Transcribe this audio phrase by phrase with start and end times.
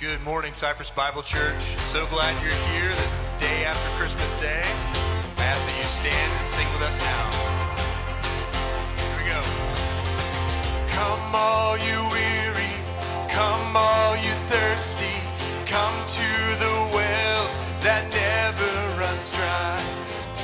[0.00, 1.60] Good morning, Cypress Bible Church.
[1.92, 4.62] So glad you're here this day after Christmas Day.
[5.36, 7.24] I ask that you stand and sing with us now.
[8.96, 9.42] Here we go.
[10.96, 12.72] Come, all you weary,
[13.28, 15.20] come, all you thirsty,
[15.68, 16.30] come to
[16.64, 17.44] the well
[17.84, 19.76] that never runs dry.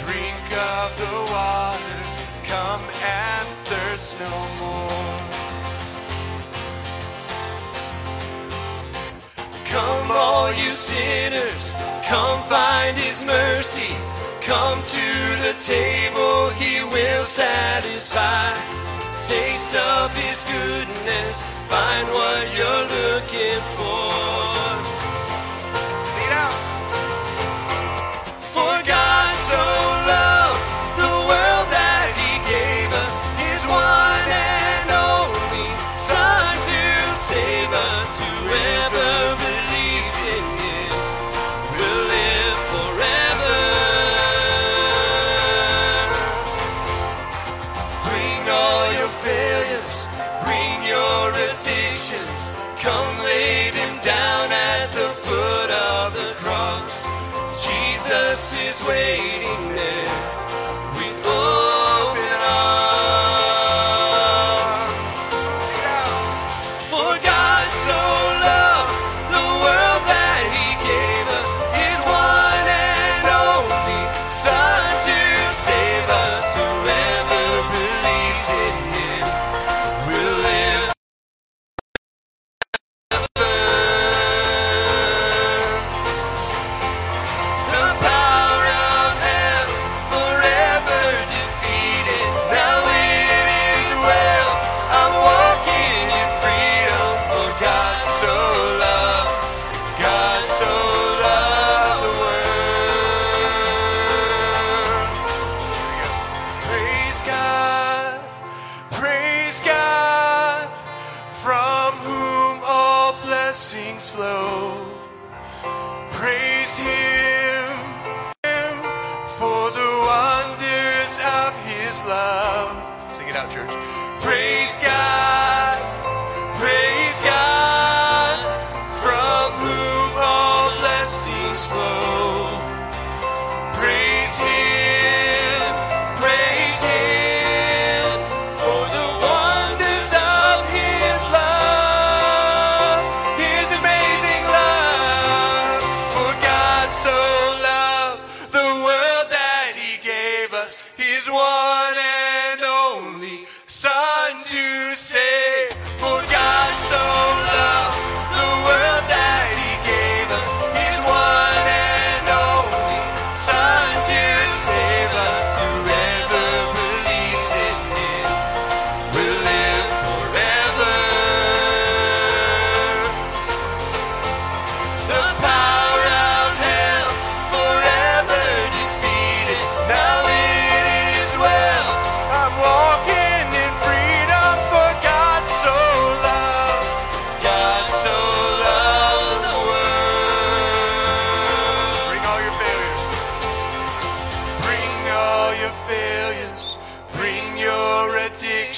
[0.04, 2.00] Drink of the water,
[2.44, 4.28] come and thirst no
[4.60, 4.75] more.
[10.86, 11.72] Sinners,
[12.04, 13.92] come find his mercy.
[14.40, 15.08] Come to
[15.44, 18.54] the table, he will satisfy.
[19.26, 21.42] Taste of his goodness,
[21.72, 24.45] find what you're looking for.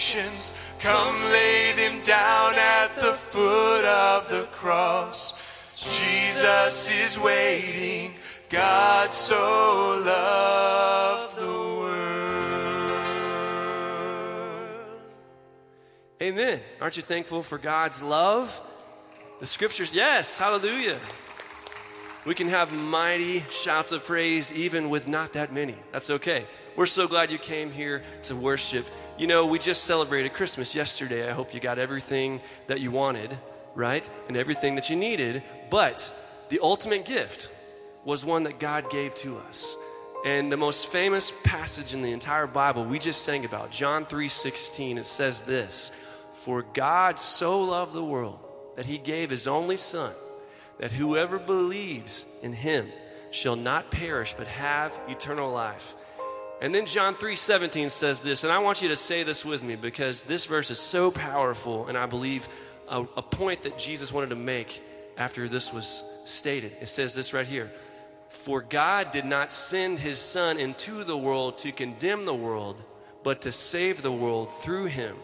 [0.09, 0.53] Addictions.
[0.81, 5.35] Come lay them down at the foot of the cross.
[5.75, 8.15] Jesus is waiting.
[8.49, 12.91] God so loved the world.
[16.23, 16.61] Amen.
[16.81, 18.63] Aren't you thankful for God's love?
[19.41, 20.99] The scriptures, yes, hallelujah.
[22.25, 25.77] We can have mighty shouts of praise even with not that many.
[25.93, 26.47] That's okay.
[26.79, 28.87] We're so glad you came here to worship.
[29.19, 31.29] You know, we just celebrated Christmas yesterday.
[31.29, 33.37] I hope you got everything that you wanted,
[33.75, 34.09] right?
[34.29, 35.43] And everything that you needed.
[35.71, 36.09] But
[36.51, 37.51] the ultimate gift
[38.05, 39.77] was one that God gave to us.
[40.25, 44.99] And the most famous passage in the entire Bible we just sang about, John 3:16,
[44.99, 45.91] it says this,
[46.33, 48.39] "For God so loved the world
[48.77, 50.15] that he gave his only son,
[50.79, 52.93] that whoever believes in him
[53.33, 55.97] shall not perish but have eternal life."
[56.61, 59.77] And then John 3:17 says this, and I want you to say this with me
[59.77, 62.49] because this verse is so powerful and I believe
[62.89, 64.83] a, a point that Jesus wanted to make
[65.17, 66.73] after this was stated.
[66.81, 67.71] It says this right here.
[68.29, 72.83] For God did not send his son into the world to condemn the world,
[73.23, 75.17] but to save the world through him.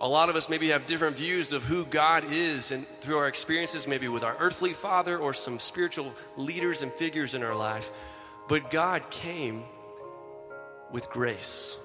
[0.00, 3.28] A lot of us maybe have different views of who God is, and through our
[3.28, 7.92] experiences, maybe with our earthly father or some spiritual leaders and figures in our life.
[8.46, 9.64] But God came
[10.92, 11.76] with grace.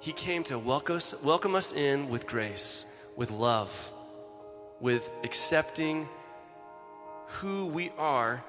[0.00, 3.92] He came to welcome us, welcome us in with grace, with love,
[4.80, 6.08] with accepting
[7.26, 8.42] who we are,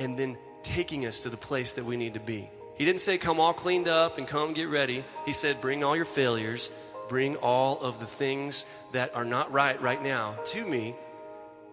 [0.00, 2.48] and then taking us to the place that we need to be.
[2.76, 5.04] He didn't say, Come all cleaned up and come get ready.
[5.24, 6.70] He said, Bring all your failures,
[7.08, 10.94] bring all of the things that are not right right now to me,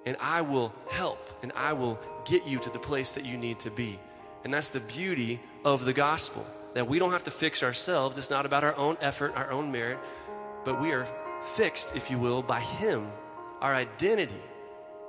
[0.05, 3.59] and I will help and I will get you to the place that you need
[3.61, 3.99] to be.
[4.43, 8.17] And that's the beauty of the gospel that we don't have to fix ourselves.
[8.17, 9.99] It's not about our own effort, our own merit,
[10.65, 11.07] but we are
[11.55, 13.07] fixed, if you will, by Him.
[13.61, 14.41] Our identity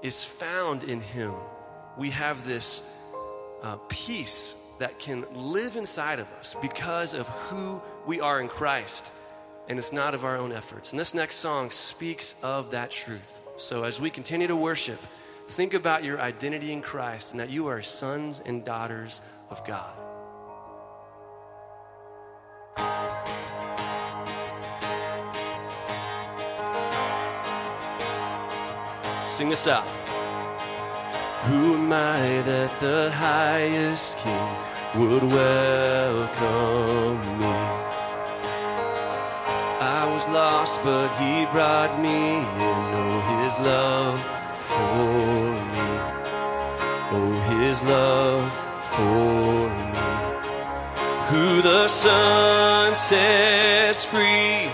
[0.02, 1.32] is found in Him.
[1.96, 2.82] We have this
[3.62, 9.12] uh, peace that can live inside of us because of who we are in Christ.
[9.68, 10.92] And it's not of our own efforts.
[10.92, 13.40] And this next song speaks of that truth.
[13.56, 14.98] So as we continue to worship,
[15.48, 20.03] think about your identity in Christ and that you are sons and daughters of God.
[29.34, 29.84] Sing this out.
[31.48, 34.48] Who am I that the highest king
[34.94, 37.56] would welcome me?
[39.82, 42.84] I was lost, but he brought me in.
[43.02, 44.20] Oh, his love
[44.70, 45.02] for
[45.72, 45.88] me.
[47.18, 48.44] Oh, his love
[48.94, 50.04] for me.
[51.30, 54.70] Who the Son sets free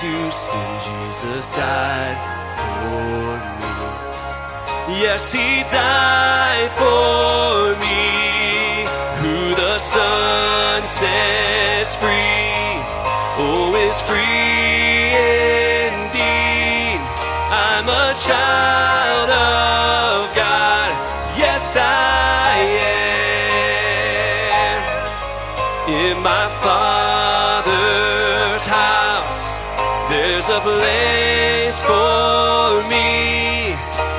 [0.00, 2.18] to sin, Jesus died
[2.56, 3.38] for
[4.88, 5.00] me.
[5.00, 8.84] Yes, He died for me.
[9.22, 12.52] Who the Son sets free,
[13.38, 14.55] oh, is free
[30.56, 33.74] a place for me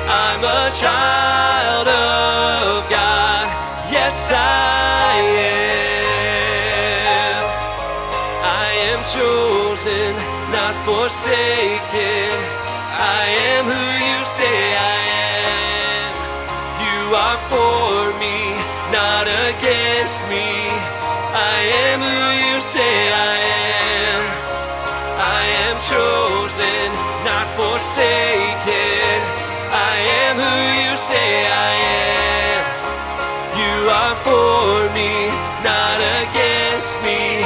[0.06, 3.44] i'm a child of god
[3.90, 5.18] yes i
[5.50, 7.42] am
[8.44, 10.12] i am chosen
[10.54, 12.30] not forsaken
[13.18, 15.18] i am who you say i am
[16.84, 18.38] you are for me,
[18.92, 20.46] not against me.
[21.32, 23.37] I am who you say I am.
[27.98, 29.18] Forsaken.
[29.74, 31.72] I am who you say I
[32.06, 32.62] am.
[33.60, 35.26] You are for me,
[35.66, 37.42] not against me.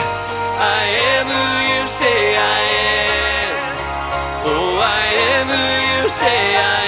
[0.60, 2.60] I am who you say I
[3.00, 3.54] am.
[4.44, 6.81] Oh, I am who you say I am.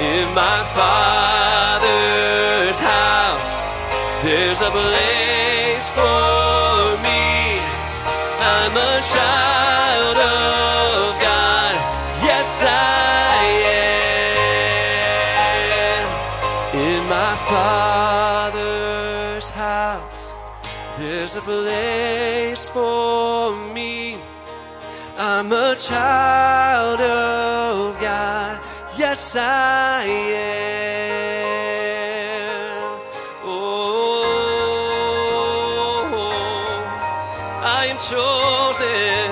[0.00, 3.62] In my Father's house,
[4.22, 5.09] there's a place
[25.70, 28.58] a child of God.
[28.98, 30.50] Yes, I am.
[33.44, 33.70] Oh,
[37.62, 39.30] I am chosen.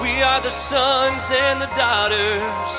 [0.00, 2.72] We are the sons and the daughters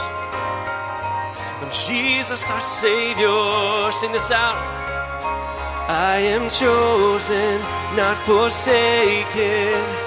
[1.61, 3.91] of Jesus, our Savior.
[3.91, 4.57] Sing this out.
[5.87, 7.61] I am chosen,
[7.95, 10.06] not forsaken.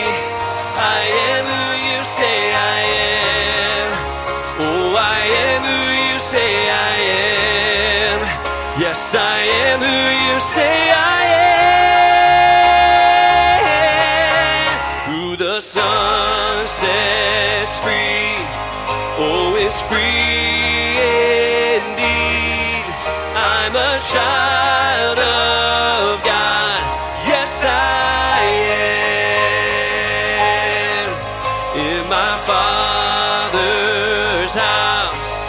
[32.11, 33.71] My Father's
[34.53, 35.45] house,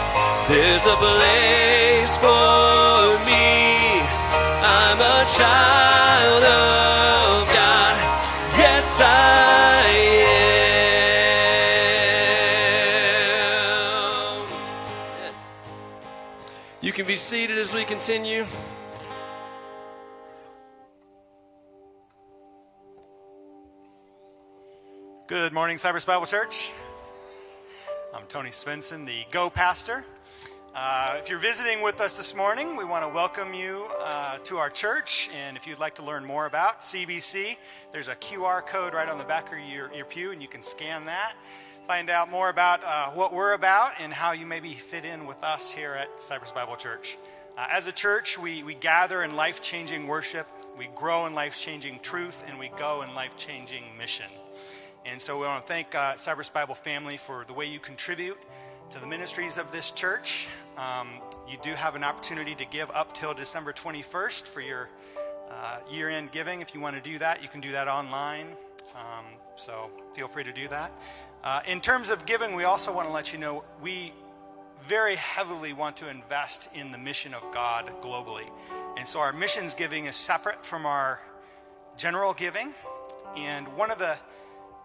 [0.47, 3.99] there's a place for me.
[4.63, 7.97] I'm a child of God.
[8.57, 9.83] Yes, I
[14.39, 14.47] am.
[16.79, 18.45] You can be seated as we continue.
[25.43, 26.71] Good morning, Cypress Bible Church.
[28.13, 30.05] I'm Tony Svensson, the Go Pastor.
[30.73, 34.55] Uh, if you're visiting with us this morning, we want to welcome you uh, to
[34.55, 35.29] our church.
[35.35, 37.57] And if you'd like to learn more about CBC,
[37.91, 40.63] there's a QR code right on the back of your, your pew, and you can
[40.63, 41.33] scan that.
[41.87, 45.43] Find out more about uh, what we're about and how you maybe fit in with
[45.43, 47.17] us here at Cypress Bible Church.
[47.57, 50.47] Uh, as a church, we, we gather in life changing worship,
[50.77, 54.27] we grow in life changing truth, and we go in life changing mission.
[55.05, 58.37] And so we want to thank uh, Cypress Bible family for the way you contribute
[58.91, 60.47] to the ministries of this church.
[60.77, 61.09] Um,
[61.49, 64.89] you do have an opportunity to give up till December 21st for your
[65.51, 66.61] uh, year end giving.
[66.61, 68.47] If you want to do that, you can do that online.
[68.95, 70.91] Um, so feel free to do that.
[71.43, 74.13] Uh, in terms of giving, we also want to let you know we
[74.83, 78.49] very heavily want to invest in the mission of God globally.
[78.97, 81.19] And so our missions giving is separate from our
[81.97, 82.71] general giving.
[83.35, 84.17] And one of the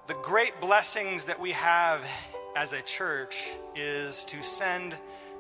[0.09, 2.03] the great blessings that we have
[2.57, 3.47] as a church
[3.77, 4.95] is to send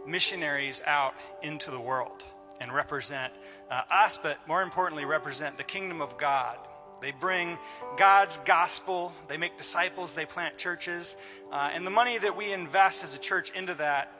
[0.06, 2.22] missionaries out into the world
[2.60, 3.32] and represent
[3.70, 6.58] uh, us, but more importantly, represent the kingdom of God.
[7.00, 7.56] They bring
[7.96, 11.16] God's gospel, they make disciples, they plant churches,
[11.50, 14.12] uh, and the money that we invest as a church into that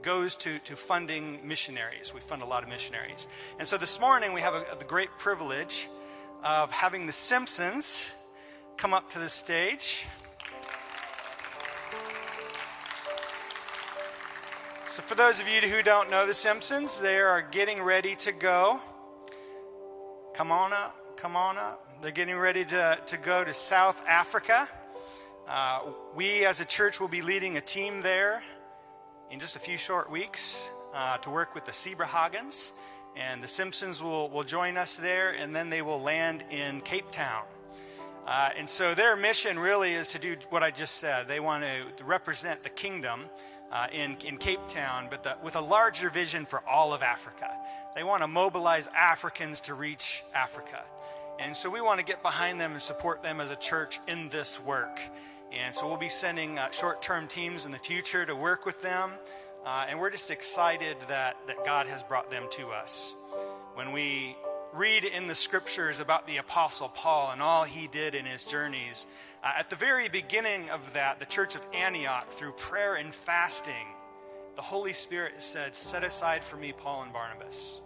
[0.00, 2.14] goes to, to funding missionaries.
[2.14, 3.28] We fund a lot of missionaries.
[3.58, 5.86] And so this morning we have a, the great privilege
[6.42, 8.10] of having the Simpsons
[8.76, 10.06] come up to the stage.
[14.86, 18.32] So, for those of you who don't know The Simpsons, they are getting ready to
[18.32, 18.80] go.
[20.34, 22.02] Come on up, come on up.
[22.02, 24.68] They're getting ready to, to go to South Africa.
[25.48, 25.80] Uh,
[26.14, 28.42] we, as a church, will be leading a team there
[29.30, 32.72] in just a few short weeks uh, to work with the Zebra Zebrahagens.
[33.16, 37.10] And the Simpsons will, will join us there, and then they will land in Cape
[37.10, 37.44] Town.
[38.26, 41.26] Uh, and so their mission really is to do what I just said.
[41.26, 43.24] They want to represent the kingdom
[43.72, 47.50] uh, in, in Cape Town, but the, with a larger vision for all of Africa.
[47.94, 50.82] They want to mobilize Africans to reach Africa.
[51.38, 54.28] And so we want to get behind them and support them as a church in
[54.28, 55.00] this work.
[55.50, 58.80] And so we'll be sending uh, short term teams in the future to work with
[58.82, 59.10] them.
[59.64, 63.14] Uh, and we're just excited that, that God has brought them to us.
[63.74, 64.36] When we
[64.72, 69.06] read in the scriptures about the Apostle Paul and all he did in his journeys,
[69.44, 73.86] uh, at the very beginning of that, the church of Antioch, through prayer and fasting,
[74.56, 77.80] the Holy Spirit said, Set aside for me Paul and Barnabas.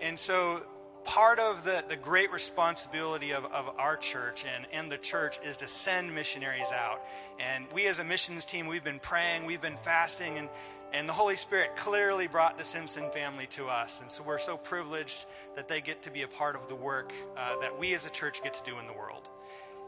[0.00, 0.62] And so,
[1.04, 5.58] part of the, the great responsibility of, of our church and, and the church is
[5.58, 7.02] to send missionaries out.
[7.38, 10.48] And we, as a missions team, we've been praying, we've been fasting, and
[10.94, 14.00] and the Holy Spirit clearly brought the Simpson family to us.
[14.00, 15.26] And so we're so privileged
[15.56, 18.10] that they get to be a part of the work uh, that we as a
[18.10, 19.28] church get to do in the world.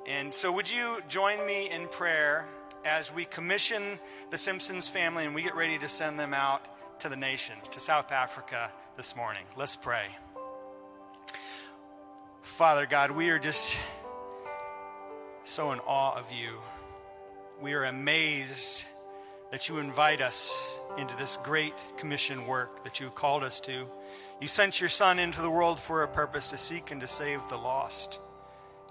[0.04, 2.46] And so, would you join me in prayer
[2.84, 6.62] as we commission the Simpsons family and we get ready to send them out
[7.00, 9.44] to the nations, to South Africa this morning?
[9.56, 10.06] Let's pray.
[12.42, 13.78] Father God, we are just
[15.44, 16.58] so in awe of you.
[17.60, 18.84] We are amazed
[19.52, 23.86] that you invite us into this great commission work that you called us to.
[24.40, 27.40] You sent your Son into the world for a purpose to seek and to save
[27.48, 28.20] the lost.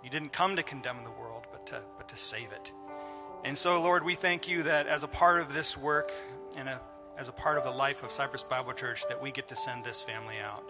[0.04, 2.72] You didn't come to condemn the world, but to, but to save it.
[3.44, 6.12] And so, Lord, we thank you that as a part of this work
[6.58, 6.82] and a,
[7.18, 9.84] as a part of the life of Cypress Bible Church, that we get to send
[9.84, 10.64] this family out.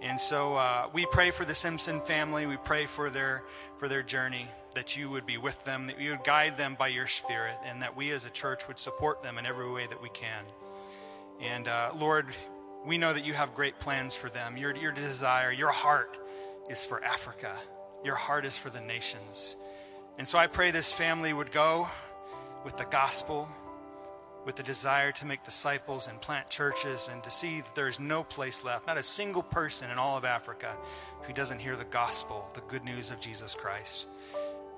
[0.00, 2.46] And so uh, we pray for the Simpson family.
[2.46, 3.42] We pray for their
[3.78, 6.88] for their journey that you would be with them, that you would guide them by
[6.88, 10.00] your Spirit, and that we as a church would support them in every way that
[10.00, 10.44] we can.
[11.40, 12.26] And uh, Lord,
[12.86, 14.56] we know that you have great plans for them.
[14.56, 16.16] Your, your desire, your heart
[16.70, 17.56] is for Africa,
[18.04, 19.56] your heart is for the nations.
[20.16, 21.88] And so I pray this family would go
[22.64, 23.48] with the gospel,
[24.44, 28.22] with the desire to make disciples and plant churches, and to see that there's no
[28.24, 30.76] place left, not a single person in all of Africa
[31.22, 34.06] who doesn't hear the gospel, the good news of Jesus Christ.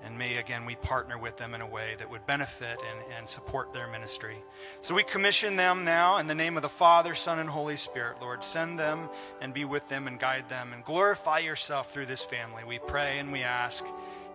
[0.03, 3.29] And may, again, we partner with them in a way that would benefit and, and
[3.29, 4.37] support their ministry.
[4.81, 8.16] So we commission them now in the name of the Father, Son, and Holy Spirit.
[8.20, 9.11] Lord, send them
[9.42, 12.64] and be with them and guide them and glorify yourself through this family.
[12.66, 13.85] We pray and we ask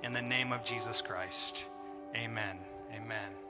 [0.04, 1.66] in the name of Jesus Christ.
[2.16, 2.60] Amen.
[2.94, 3.45] Amen.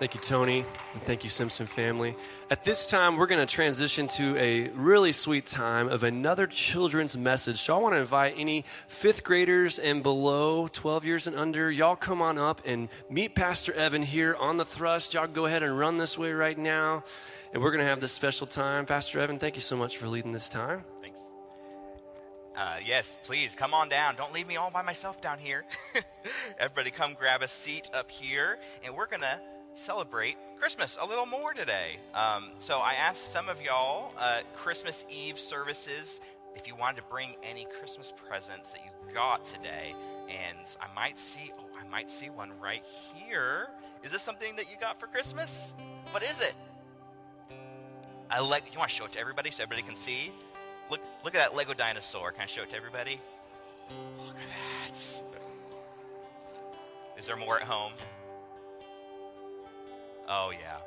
[0.00, 2.16] Thank you, Tony, and thank you, Simpson family.
[2.50, 7.16] At this time, we're going to transition to a really sweet time of another children's
[7.16, 7.60] message.
[7.60, 11.94] So I want to invite any fifth graders and below, 12 years and under, y'all
[11.94, 15.14] come on up and meet Pastor Evan here on the thrust.
[15.14, 17.04] Y'all go ahead and run this way right now,
[17.52, 18.86] and we're going to have this special time.
[18.86, 20.82] Pastor Evan, thank you so much for leading this time.
[21.02, 21.20] Thanks.
[22.56, 24.16] Uh, yes, please come on down.
[24.16, 25.64] Don't leave me all by myself down here.
[26.58, 29.40] Everybody, come grab a seat up here, and we're going to
[29.74, 31.98] celebrate Christmas a little more today.
[32.14, 36.20] Um, so I asked some of y'all uh, Christmas Eve services
[36.54, 39.94] if you wanted to bring any Christmas presents that you got today,
[40.28, 42.82] and I might see oh I might see one right
[43.14, 43.68] here.
[44.02, 45.72] Is this something that you got for Christmas?
[46.10, 46.54] What is it?
[48.30, 48.64] I like.
[48.72, 50.30] You want to show it to everybody so everybody can see?
[50.90, 52.32] Look, look at that Lego dinosaur.
[52.32, 53.20] Can I show it to everybody?
[54.26, 54.98] Look at that.
[57.18, 57.92] Is there more at home?
[60.28, 60.78] Oh, yeah.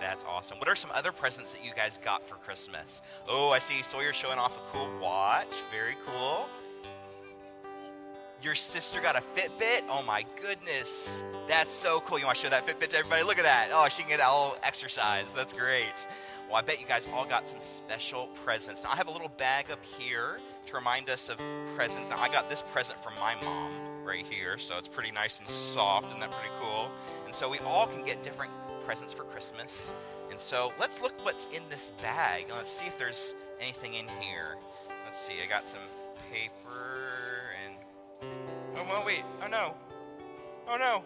[0.00, 0.58] That's awesome.
[0.58, 3.00] What are some other presents that you guys got for Christmas?
[3.28, 5.54] Oh, I see Sawyer showing off a cool watch.
[5.70, 6.48] Very cool.
[8.42, 9.84] Your sister got a Fitbit?
[9.88, 11.22] Oh my goodness.
[11.48, 12.18] That's so cool.
[12.18, 13.22] You want to show that Fitbit to everybody?
[13.22, 13.68] Look at that.
[13.72, 15.32] Oh, she can get all exercise.
[15.32, 16.06] That's great.
[16.48, 18.82] Well, I bet you guys all got some special presents.
[18.82, 21.38] Now, I have a little bag up here to remind us of
[21.74, 22.10] presents.
[22.10, 23.72] Now, I got this present from my mom
[24.04, 26.08] right here, so it's pretty nice and soft.
[26.08, 26.90] Isn't that pretty cool?
[27.24, 28.52] And so we all can get different
[28.84, 29.92] presents for Christmas.
[30.30, 32.46] And so let's look what's in this bag.
[32.50, 34.56] let's see if there's anything in here.
[35.06, 35.34] Let's see.
[35.44, 35.80] I got some
[36.32, 36.98] paper
[37.64, 37.74] and.
[38.76, 39.22] Oh, well, wait.
[39.42, 39.74] Oh, no.
[40.68, 41.04] Oh, no.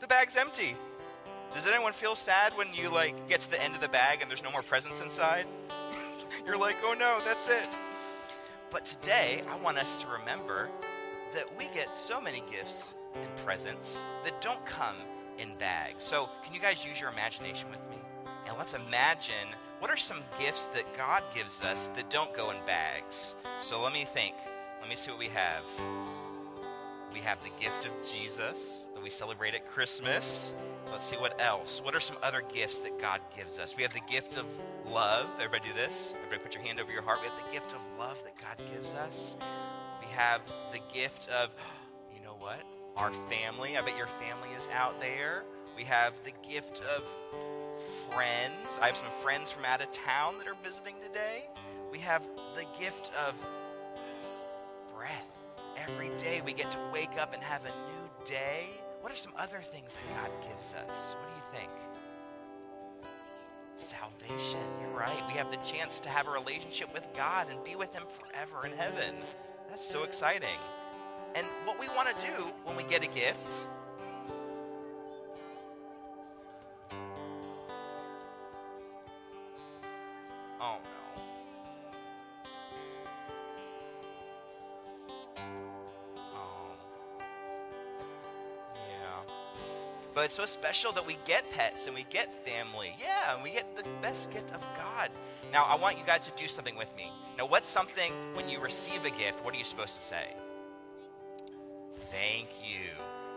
[0.00, 0.76] The bag's empty.
[1.54, 4.30] Does anyone feel sad when you, like, get to the end of the bag and
[4.30, 5.46] there's no more presents inside?
[6.46, 7.80] You're like, oh, no, that's it.
[8.70, 10.68] But today, I want us to remember
[11.34, 14.96] that we get so many gifts and presents that don't come
[15.38, 16.04] in bags.
[16.04, 17.96] So, can you guys use your imagination with me?
[18.46, 19.48] And let's imagine
[19.78, 23.36] what are some gifts that God gives us that don't go in bags.
[23.60, 24.34] So, let me think.
[24.80, 25.62] Let me see what we have.
[27.12, 30.54] We have the gift of Jesus that we celebrate at Christmas.
[30.90, 31.80] Let's see what else.
[31.82, 33.76] What are some other gifts that God gives us?
[33.76, 34.46] We have the gift of
[34.86, 35.28] love.
[35.36, 36.14] Everybody do this.
[36.16, 37.20] Everybody put your hand over your heart.
[37.22, 39.36] We have the gift of love that God gives us.
[40.00, 41.50] We have the gift of,
[42.16, 42.60] you know what?
[42.98, 43.76] Our family.
[43.76, 45.44] I bet your family is out there.
[45.76, 47.04] We have the gift of
[48.10, 48.78] friends.
[48.82, 51.48] I have some friends from out of town that are visiting today.
[51.92, 52.22] We have
[52.56, 53.34] the gift of
[54.96, 55.12] breath.
[55.88, 58.66] Every day we get to wake up and have a new day.
[59.00, 61.14] What are some other things that God gives us?
[61.14, 61.70] What do you think?
[63.76, 65.22] Salvation, you're right.
[65.28, 68.66] We have the chance to have a relationship with God and be with Him forever
[68.66, 69.14] in heaven.
[69.70, 70.58] That's so exciting.
[71.38, 73.68] And what we want to do when we get a gift
[80.60, 81.22] Oh no.
[86.34, 86.74] Oh.
[88.74, 89.34] Yeah.
[90.12, 92.96] But it's so special that we get pets and we get family.
[92.98, 95.10] Yeah, and we get the best gift of God.
[95.52, 97.12] Now, I want you guys to do something with me.
[97.38, 100.34] Now, what's something when you receive a gift, what are you supposed to say?
[102.10, 102.90] Thank you.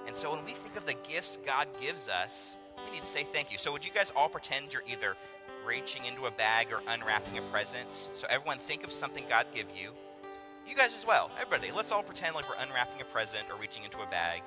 [0.07, 3.23] And so when we think of the gifts God gives us, we need to say
[3.23, 3.57] thank you.
[3.57, 5.15] So would you guys all pretend you're either
[5.65, 7.93] reaching into a bag or unwrapping a present?
[8.13, 9.91] So everyone think of something God give you.
[10.67, 11.29] You guys as well.
[11.39, 14.41] Everybody, let's all pretend like we're unwrapping a present or reaching into a bag.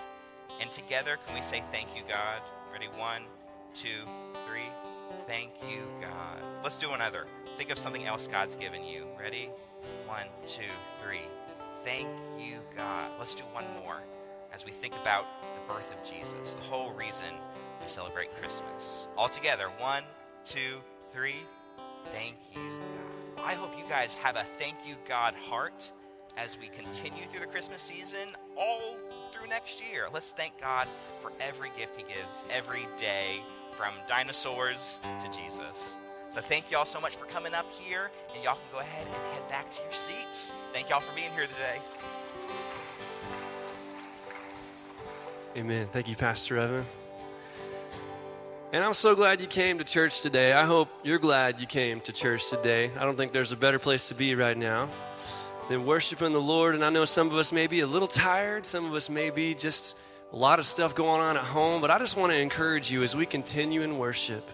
[0.61, 2.41] And together, can we say thank you, God?
[2.73, 2.87] Ready?
[2.97, 3.23] One,
[3.75, 4.05] two,
[4.47, 4.69] three.
[5.27, 6.45] Thank you, God.
[6.63, 7.27] Let's do another.
[7.57, 9.07] Think of something else God's given you.
[9.19, 9.51] Ready?
[10.07, 10.63] One, two,
[11.03, 11.27] three.
[11.85, 12.09] Thank
[12.39, 13.11] you, God.
[13.19, 14.01] Let's do one more
[14.55, 17.27] as we think about the birth of Jesus, the whole reason
[17.83, 19.09] we celebrate Christmas.
[19.17, 20.05] All together, one,
[20.45, 20.79] two,
[21.13, 21.43] three.
[22.13, 22.61] Thank you,
[23.37, 23.45] God.
[23.45, 25.91] I hope you guys have a thank you, God heart
[26.37, 28.97] as we continue through the Christmas season, all
[29.33, 30.07] through next year.
[30.13, 30.87] Let's thank God
[31.21, 33.41] for every gift He gives every day,
[33.73, 35.97] from dinosaurs to Jesus.
[36.31, 39.15] So thank y'all so much for coming up here, and y'all can go ahead and
[39.15, 40.53] head back to your seats.
[40.73, 41.81] Thank y'all for being here today.
[45.57, 45.87] Amen.
[45.93, 46.85] Thank you, Pastor Evan.
[48.73, 50.53] And I'm so glad you came to church today.
[50.53, 52.91] I hope you're glad you came to church today.
[52.99, 54.89] I don't think there's a better place to be right now
[55.69, 56.75] than worshiping the Lord.
[56.75, 59.31] And I know some of us may be a little tired, some of us may
[59.31, 59.95] be just
[60.33, 63.05] a lot of stuff going on at home, but I just want to encourage you
[63.05, 64.51] as we continue in worship.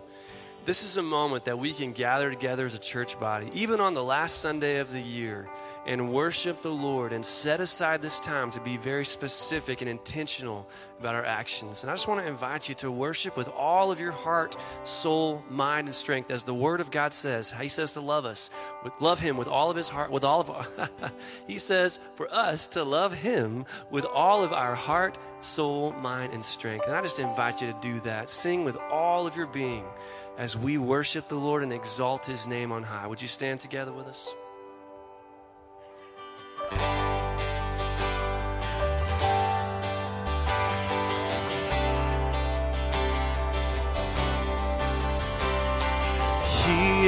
[0.67, 3.95] This is a moment that we can gather together as a church body, even on
[3.95, 5.49] the last Sunday of the year
[5.87, 10.69] and worship the Lord and set aside this time to be very specific and intentional
[10.99, 11.83] about our actions.
[11.83, 15.43] And I just want to invite you to worship with all of your heart, soul,
[15.49, 17.53] mind, and strength, as the Word of God says.
[17.53, 18.51] He says to love us,
[19.01, 20.51] love Him with all of His heart, with all of.
[20.51, 20.67] our,
[21.47, 26.45] he says for us to love Him with all of our heart, soul, mind, and
[26.45, 26.87] strength.
[26.87, 28.29] And I just invite you to do that.
[28.29, 29.85] Sing with all of your being
[30.37, 33.07] as we worship the Lord and exalt His name on high.
[33.07, 34.35] Would you stand together with us?
[36.71, 36.77] He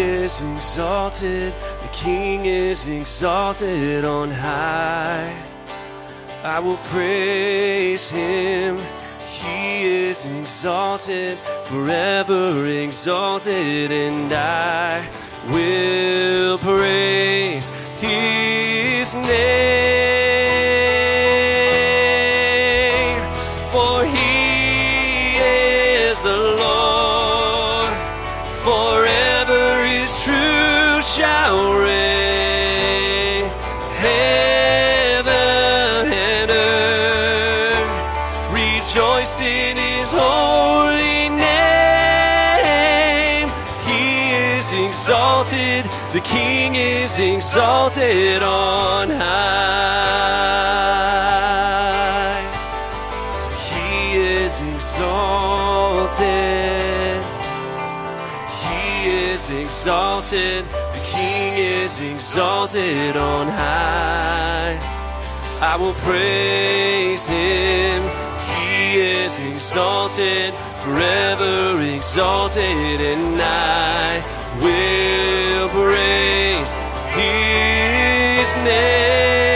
[0.01, 5.33] is exalted, the King is exalted on high.
[6.45, 8.79] I will praise him.
[9.21, 15.09] He is exalted, forever exalted, and I
[15.49, 17.71] will praise
[19.15, 20.02] his name.
[59.83, 60.65] Exalted.
[60.95, 64.79] The King is exalted on high.
[65.61, 68.01] I will praise him.
[68.55, 74.23] He is exalted, forever exalted, and I
[74.63, 76.73] will praise
[77.19, 79.52] his name.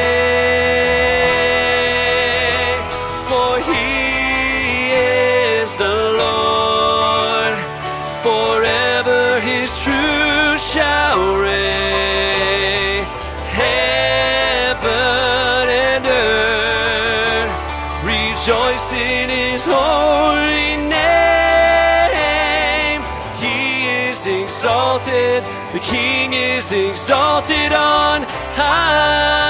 [26.56, 28.22] Is exalted on
[28.56, 29.45] high.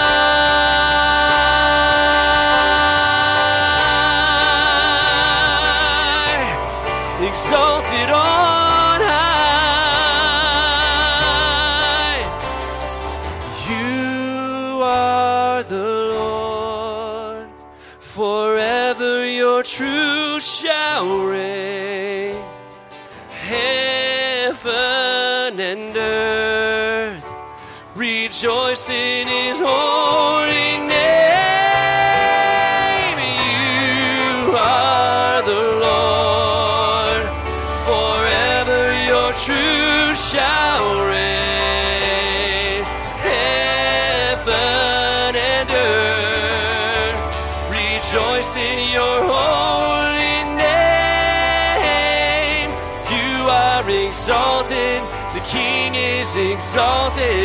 [56.76, 57.35] Exalted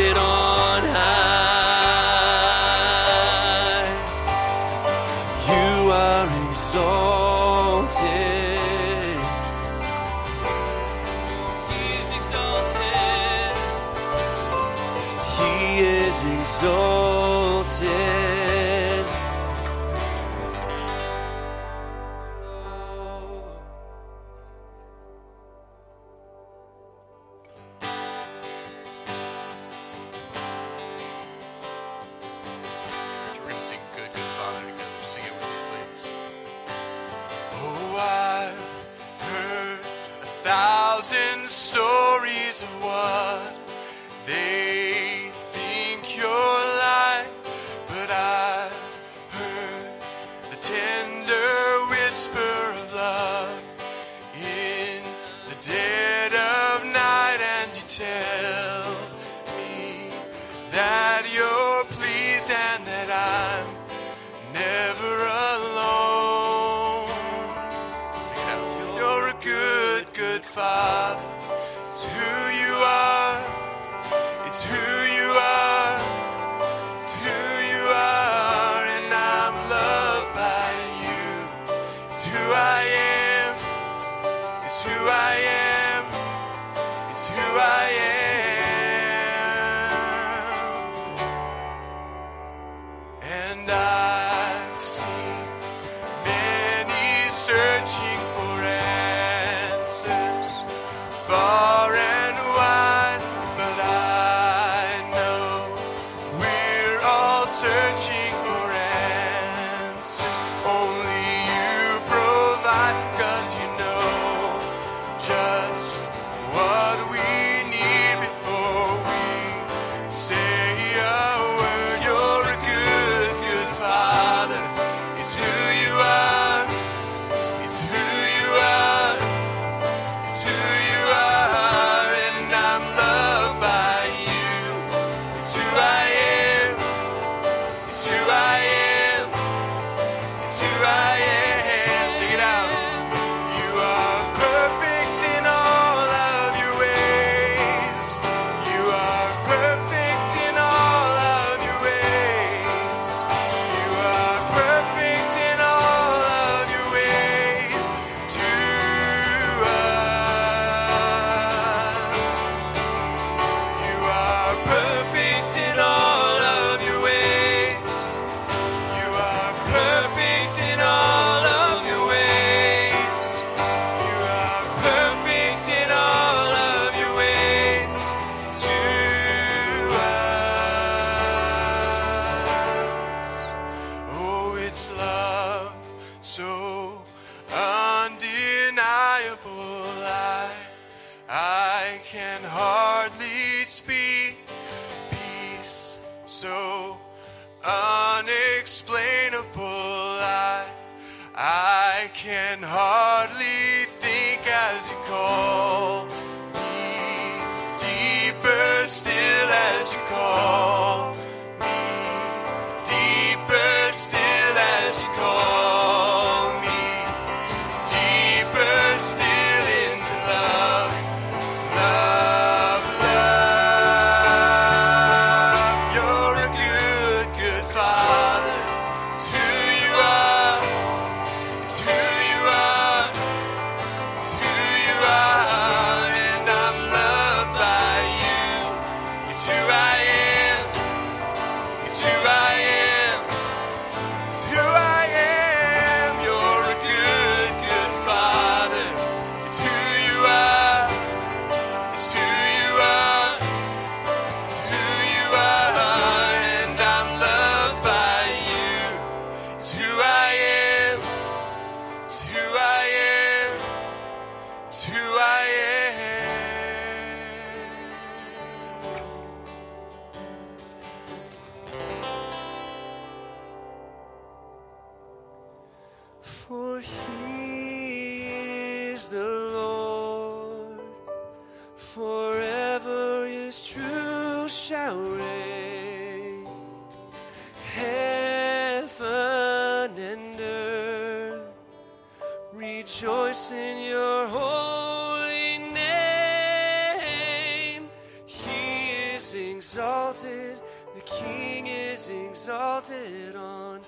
[299.71, 300.59] exalted,
[300.95, 303.79] the King is exalted on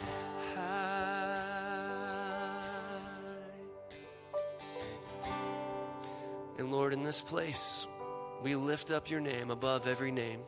[0.55, 1.35] high.
[6.57, 7.85] And Lord, in this place,
[8.41, 10.39] we lift up your name above every name.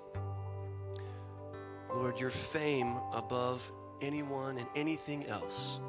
[1.93, 3.69] Lord, your fame above
[4.01, 5.81] anyone and anything else.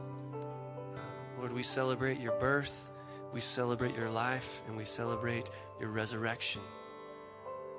[1.38, 2.90] Lord, we celebrate your birth,
[3.32, 6.62] we celebrate your life, and we celebrate your resurrection.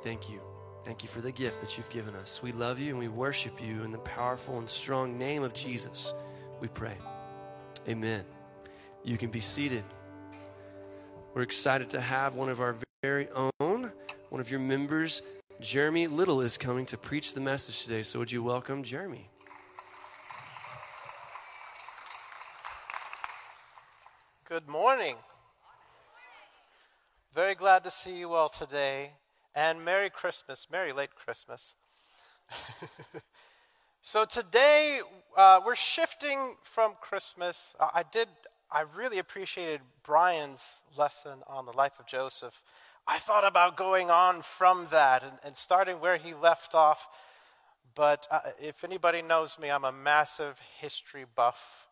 [0.01, 0.39] Thank you.
[0.88, 2.41] Thank you for the gift that you've given us.
[2.41, 6.13] We love you and we worship you in the powerful and strong name of Jesus.
[6.62, 6.95] We pray.
[7.89, 8.23] Amen.
[9.04, 9.84] You can be seated.
[11.34, 13.91] We're excited to have one of our very own,
[14.30, 15.21] one of your members,
[15.60, 18.02] Jeremy Little, is coming to preach the message today.
[18.02, 19.30] So, would you welcome Jeremy?
[24.47, 25.17] Good morning.
[27.36, 29.12] Very glad to see you all today.
[29.58, 30.67] And Merry Christmas.
[30.72, 31.74] Merry late Christmas.
[34.02, 35.02] so today
[35.36, 37.74] uh, we're shifting from Christmas.
[37.80, 38.28] Uh, I did.
[38.72, 42.62] I really appreciated Brian's lesson on the life of Joseph.
[43.08, 47.08] I thought about going on from that and, and starting where he left off.
[47.96, 51.87] But uh, if anybody knows me, I'm a massive history buff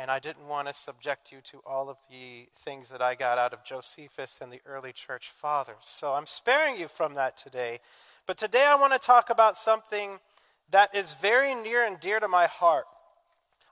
[0.00, 3.36] and I didn't want to subject you to all of the things that I got
[3.36, 5.84] out of Josephus and the early church fathers.
[5.86, 7.80] So I'm sparing you from that today.
[8.26, 10.18] But today I want to talk about something
[10.70, 12.86] that is very near and dear to my heart.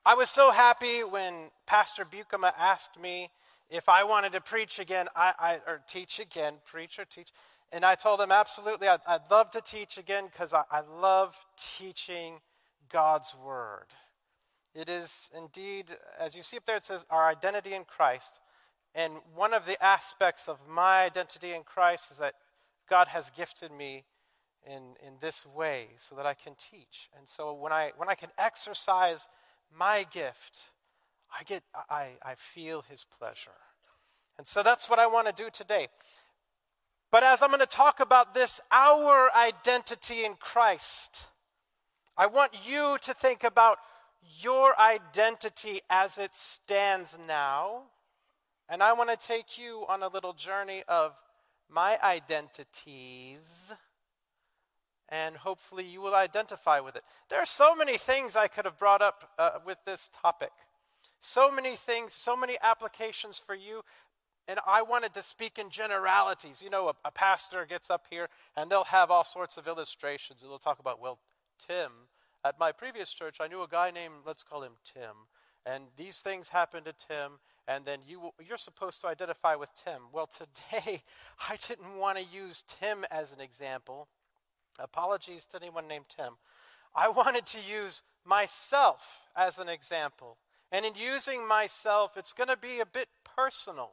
[0.05, 3.31] I was so happy when Pastor Bukema asked me
[3.71, 7.29] if I wanted to preach again, I, I, or teach again, preach or teach.
[7.73, 11.39] And I told him, absolutely, I'd, I'd love to teach again because I, I love
[11.79, 12.35] teaching
[12.91, 13.87] God's Word.
[14.79, 15.87] It is indeed,
[16.21, 18.39] as you see up there, it says our identity in Christ.
[18.95, 22.35] And one of the aspects of my identity in Christ is that
[22.89, 24.05] God has gifted me
[24.65, 27.11] in, in this way so that I can teach.
[27.19, 29.27] And so when I, when I can exercise
[29.77, 30.57] my gift,
[31.37, 33.51] I, get, I, I feel his pleasure.
[34.39, 35.89] And so that's what I want to do today.
[37.11, 41.25] But as I'm going to talk about this, our identity in Christ,
[42.17, 43.79] I want you to think about
[44.23, 47.83] your identity as it stands now.
[48.69, 51.13] And I want to take you on a little journey of
[51.71, 53.73] my identities.
[55.09, 57.03] And hopefully you will identify with it.
[57.31, 60.51] There are so many things I could have brought up uh, with this topic.
[61.21, 63.83] So many things, so many applications for you.
[64.47, 66.63] And I wanted to speak in generalities.
[66.63, 70.41] You know, a, a pastor gets up here and they'll have all sorts of illustrations.
[70.43, 71.19] They'll talk about, well,
[71.67, 71.91] Tim
[72.45, 75.27] at my previous church, I knew a guy named, let's call him Tim.
[75.67, 77.33] And these things happened to Tim,
[77.67, 80.03] and then you, you're supposed to identify with Tim.
[80.13, 80.29] Well,
[80.73, 81.03] today,
[81.49, 84.09] I didn't want to use Tim as an example.
[84.79, 86.35] Apologies to anyone named Tim.
[86.95, 90.39] I wanted to use myself as an example.
[90.71, 93.93] And in using myself, it's going to be a bit personal.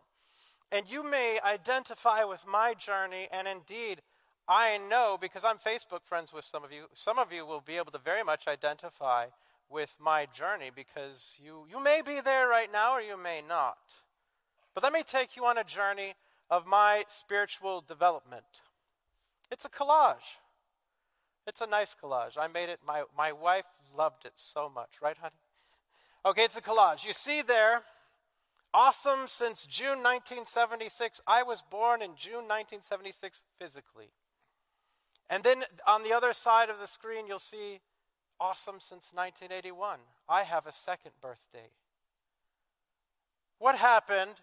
[0.71, 4.01] And you may identify with my journey, and indeed,
[4.47, 7.77] I know because I'm Facebook friends with some of you, some of you will be
[7.77, 9.27] able to very much identify
[9.69, 13.77] with my journey because you, you may be there right now or you may not.
[14.73, 16.13] But let me take you on a journey
[16.49, 18.61] of my spiritual development.
[19.49, 20.37] It's a collage.
[21.47, 22.37] It's a nice collage.
[22.37, 23.65] I made it, my, my wife
[23.97, 25.33] loved it so much, right, honey?
[26.25, 27.05] Okay, it's a collage.
[27.05, 27.83] You see there,
[28.73, 31.21] awesome since June 1976.
[31.25, 34.09] I was born in June 1976 physically.
[35.29, 37.79] And then on the other side of the screen, you'll see
[38.39, 39.99] awesome since 1981.
[40.29, 41.69] I have a second birthday.
[43.59, 44.35] What happened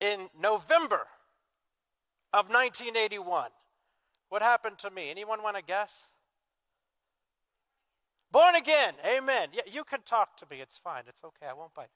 [0.00, 1.06] in November
[2.32, 3.50] of 1981?
[4.28, 5.10] What happened to me?
[5.10, 6.06] Anyone want to guess?
[8.32, 8.94] Born again.
[9.06, 9.50] Amen.
[9.52, 10.60] Yeah, you can talk to me.
[10.60, 11.04] It's fine.
[11.08, 11.46] It's okay.
[11.48, 11.90] I won't bite.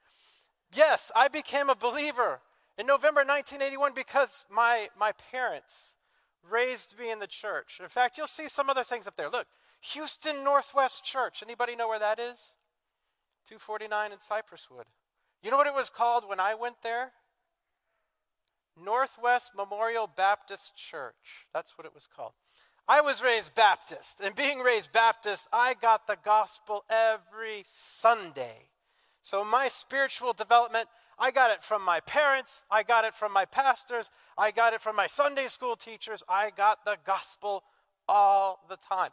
[0.72, 2.40] Yes, I became a believer
[2.76, 5.96] in November 1981 because my, my parents
[6.50, 7.78] raised me in the church.
[7.80, 9.30] In fact, you'll see some other things up there.
[9.30, 9.46] Look,
[9.92, 11.42] Houston Northwest Church.
[11.42, 12.52] Anybody know where that is?
[13.46, 14.84] 249 in Cypresswood.
[15.42, 17.12] You know what it was called when I went there?
[18.82, 21.46] Northwest Memorial Baptist Church.
[21.52, 22.32] That's what it was called.
[22.86, 28.70] I was raised Baptist, and being raised Baptist, I got the gospel every Sunday.
[29.20, 30.88] So my spiritual development
[31.18, 32.64] I got it from my parents.
[32.70, 34.10] I got it from my pastors.
[34.36, 36.22] I got it from my Sunday school teachers.
[36.28, 37.64] I got the gospel
[38.08, 39.10] all the time.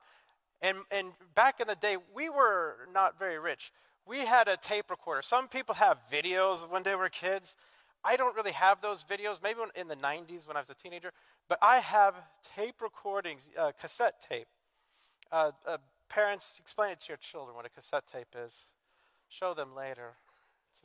[0.62, 3.72] And, and back in the day, we were not very rich.
[4.06, 5.22] We had a tape recorder.
[5.24, 7.56] Some people have videos when they were kids.
[8.04, 11.12] I don't really have those videos, maybe in the 90s when I was a teenager,
[11.50, 12.14] but I have
[12.56, 14.48] tape recordings, uh, cassette tape.
[15.32, 15.78] Uh, uh,
[16.08, 18.66] parents, explain it to your children what a cassette tape is.
[19.28, 20.14] Show them later.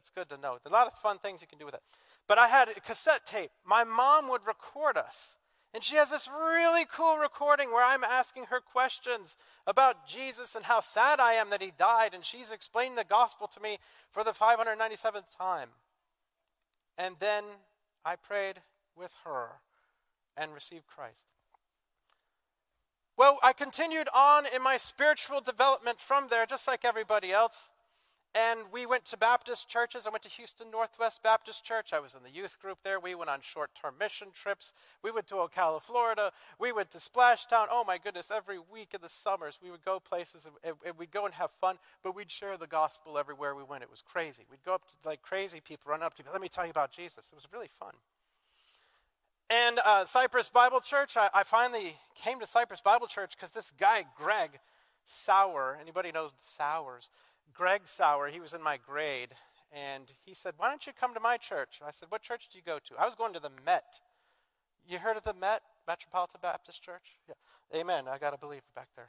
[0.00, 0.52] It's good to know.
[0.62, 1.82] There's a lot of fun things you can do with it.
[2.26, 3.50] But I had a cassette tape.
[3.66, 5.36] My mom would record us.
[5.74, 9.36] And she has this really cool recording where I'm asking her questions
[9.66, 12.14] about Jesus and how sad I am that he died.
[12.14, 13.78] And she's explaining the gospel to me
[14.10, 15.68] for the 597th time.
[16.96, 17.44] And then
[18.04, 18.62] I prayed
[18.96, 19.60] with her
[20.36, 21.26] and received Christ.
[23.16, 27.70] Well, I continued on in my spiritual development from there, just like everybody else.
[28.32, 30.06] And we went to Baptist churches.
[30.06, 31.92] I went to Houston Northwest Baptist Church.
[31.92, 33.00] I was in the youth group there.
[33.00, 34.72] We went on short term mission trips.
[35.02, 36.30] We went to Ocala, Florida.
[36.56, 37.66] We went to Splashtown.
[37.72, 41.10] Oh my goodness, every week in the summers, we would go places and, and we'd
[41.10, 43.82] go and have fun, but we'd share the gospel everywhere we went.
[43.82, 44.44] It was crazy.
[44.48, 46.32] We'd go up to like crazy people, run up to people.
[46.32, 47.26] Let me tell you about Jesus.
[47.32, 47.94] It was really fun.
[49.50, 53.72] And uh, Cypress Bible Church, I, I finally came to Cypress Bible Church because this
[53.76, 54.60] guy, Greg
[55.04, 57.10] Sauer, anybody knows the Sauers?
[57.54, 59.30] Greg Sauer, he was in my grade,
[59.72, 61.80] and he said, Why don't you come to my church?
[61.86, 62.94] I said, What church did you go to?
[62.98, 64.00] I was going to the Met.
[64.86, 67.18] You heard of the Met, Metropolitan Baptist Church?
[67.28, 67.34] Yeah.
[67.78, 68.04] Amen.
[68.08, 69.08] I got a believer back there.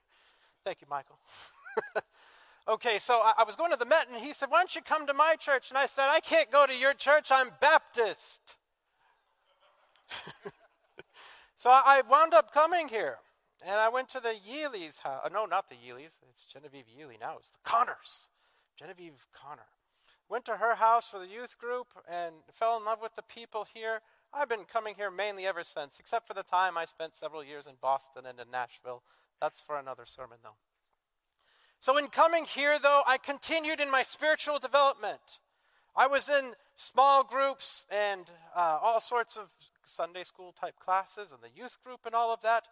[0.64, 1.18] Thank you, Michael.
[2.68, 4.82] okay, so I, I was going to the Met, and he said, Why don't you
[4.82, 5.70] come to my church?
[5.70, 7.28] And I said, I can't go to your church.
[7.30, 8.56] I'm Baptist.
[11.56, 13.18] so I wound up coming here.
[13.62, 15.22] And I went to the Yeelys house.
[15.24, 16.18] Uh, no, not the Yeelys.
[16.30, 17.36] It's Genevieve Yeely now.
[17.38, 18.28] It's the Connors.
[18.78, 19.68] Genevieve Connor.
[20.28, 23.66] Went to her house for the youth group and fell in love with the people
[23.74, 24.00] here.
[24.32, 27.66] I've been coming here mainly ever since, except for the time I spent several years
[27.66, 29.02] in Boston and in Nashville.
[29.40, 30.56] That's for another sermon, though.
[31.80, 35.40] So, in coming here, though, I continued in my spiritual development.
[35.96, 39.48] I was in small groups and uh, all sorts of
[39.84, 42.64] Sunday school type classes and the youth group and all of that.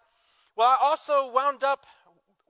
[0.59, 1.87] Well, I also wound up,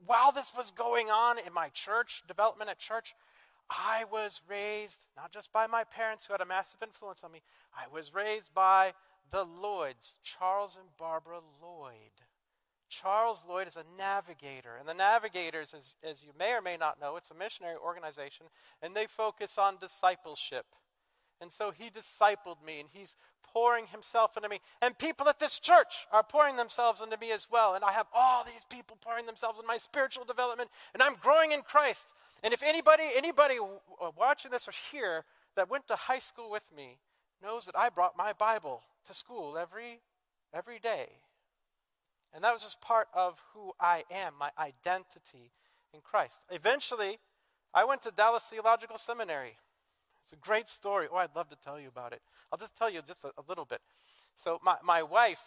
[0.03, 3.13] while this was going on in my church, development at church,
[3.69, 7.43] I was raised not just by my parents who had a massive influence on me,
[7.71, 8.93] I was raised by
[9.29, 12.25] the Lloyds, Charles and Barbara Lloyd.
[12.89, 16.99] Charles Lloyd is a navigator, and the Navigators, as, as you may or may not
[16.99, 18.47] know, it's a missionary organization,
[18.81, 20.65] and they focus on discipleship.
[21.41, 23.15] And so he discipled me, and he's
[23.53, 24.59] pouring himself into me.
[24.81, 27.75] And people at this church are pouring themselves into me as well.
[27.75, 31.51] And I have all these people pouring themselves in my spiritual development, and I'm growing
[31.51, 32.07] in Christ.
[32.43, 35.23] And if anybody, anybody uh, watching this or here
[35.55, 36.99] that went to high school with me
[37.41, 40.01] knows that I brought my Bible to school every,
[40.53, 41.07] every day.
[42.33, 45.51] And that was just part of who I am, my identity
[45.93, 46.45] in Christ.
[46.51, 47.17] Eventually,
[47.73, 49.57] I went to Dallas Theological Seminary.
[50.23, 51.07] It's a great story.
[51.11, 52.21] Oh, I'd love to tell you about it.
[52.51, 53.81] I'll just tell you just a, a little bit.
[54.35, 55.41] So, my, my wife,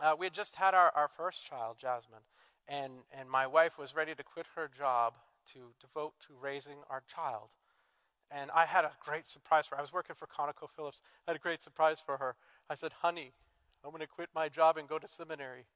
[0.00, 2.24] uh, we had just had our, our first child, Jasmine,
[2.68, 5.14] and, and my wife was ready to quit her job
[5.52, 7.48] to devote to raising our child.
[8.30, 9.80] And I had a great surprise for her.
[9.80, 11.00] I was working for ConocoPhillips.
[11.26, 12.34] I had a great surprise for her.
[12.70, 13.32] I said, Honey,
[13.84, 15.66] I'm going to quit my job and go to seminary.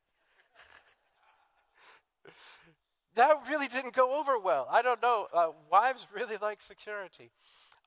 [3.15, 4.67] that really didn't go over well.
[4.71, 5.27] I don't know.
[5.33, 7.31] Uh, wives really like security.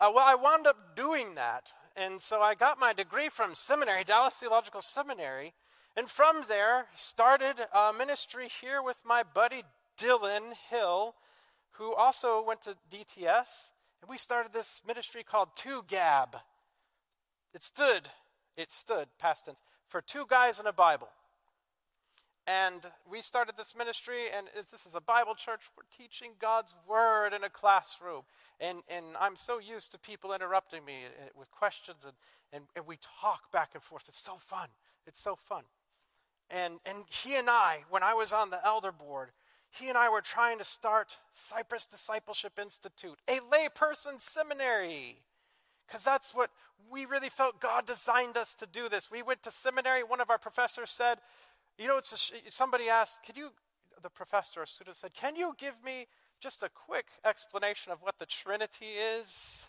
[0.01, 1.73] Uh, well, I wound up doing that.
[1.95, 5.53] And so I got my degree from seminary, Dallas Theological Seminary.
[5.97, 9.63] And from there, started a ministry here with my buddy
[9.99, 11.15] Dylan Hill,
[11.71, 13.71] who also went to DTS.
[14.01, 16.37] And we started this ministry called Two Gab.
[17.53, 18.03] It stood,
[18.55, 21.09] it stood, past tense, for two guys in a Bible.
[22.49, 25.61] And we started this ministry, and this is a Bible church.
[25.77, 28.23] We're teaching God's Word in a classroom.
[28.59, 32.13] And, and I'm so used to people interrupting me uh, with questions, and,
[32.51, 34.05] and, and we talk back and forth.
[34.07, 34.69] It's so fun.
[35.05, 35.61] It's so fun.
[36.49, 39.29] And, and he and I, when I was on the elder board,
[39.69, 45.21] he and I were trying to start Cypress Discipleship Institute, a layperson seminary.
[45.87, 46.49] Because that's what
[46.91, 49.11] we really felt God designed us to do this.
[49.11, 50.03] We went to seminary.
[50.03, 51.19] One of our professors said,
[51.79, 53.51] you know, it's a, somebody asked, "Can you?"
[54.01, 56.07] The professor or student said, "Can you give me
[56.39, 59.63] just a quick explanation of what the Trinity is?"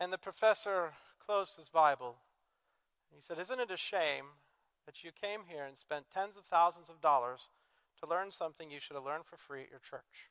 [0.00, 0.94] And the professor
[1.24, 2.16] closed his Bible.
[3.14, 4.26] He said, "Isn't it a shame
[4.86, 7.48] that you came here and spent tens of thousands of dollars
[8.00, 10.30] to learn something you should have learned for free at your church?"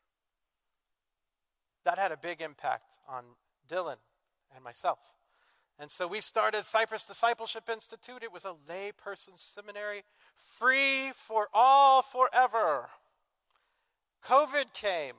[1.86, 3.36] That had a big impact on
[3.68, 3.98] Dylan
[4.54, 5.00] and myself.
[5.80, 8.22] And so we started Cypress Discipleship Institute.
[8.22, 10.04] It was a layperson seminary,
[10.36, 12.90] free for all forever.
[14.26, 15.16] COVID came.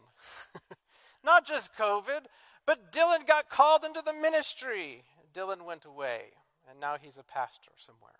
[1.24, 2.26] Not just COVID,
[2.66, 5.04] but Dylan got called into the ministry.
[5.34, 6.32] Dylan went away,
[6.68, 8.12] and now he's a pastor somewhere.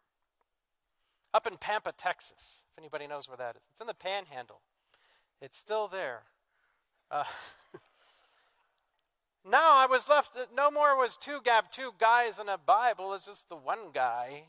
[1.32, 3.62] Up in Pampa, Texas, if anybody knows where that is.
[3.72, 4.60] It's in the panhandle.
[5.40, 6.22] It's still there.
[7.10, 7.24] Uh,
[9.44, 13.26] Now I was left, no more was two gab, two guys in a Bible, it's
[13.26, 14.44] just the one guy.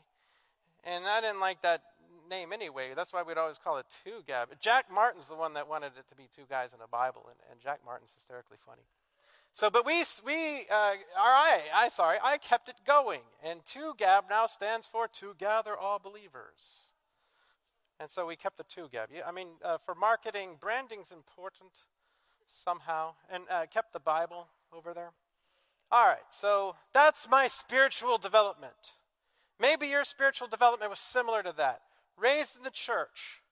[0.84, 1.82] And I didn't like that
[2.28, 2.90] name anyway.
[2.94, 4.48] That's why we'd always call it two gab.
[4.60, 7.38] Jack Martin's the one that wanted it to be two guys in a Bible, and,
[7.50, 8.82] and Jack Martin's hysterically funny.
[9.52, 13.94] So, but we, we, uh, all right, I sorry, I kept it going, and two
[13.96, 16.92] gab now stands for to gather all believers.
[17.98, 19.08] And so we kept the two gab.
[19.26, 21.84] I mean, uh, for marketing, branding's important.
[22.64, 25.12] somehow and uh, kept the Bible over there.
[25.90, 28.94] All right, so that's my spiritual development.
[29.60, 31.80] Maybe your spiritual development was similar to that.
[32.18, 33.42] Raised in the church,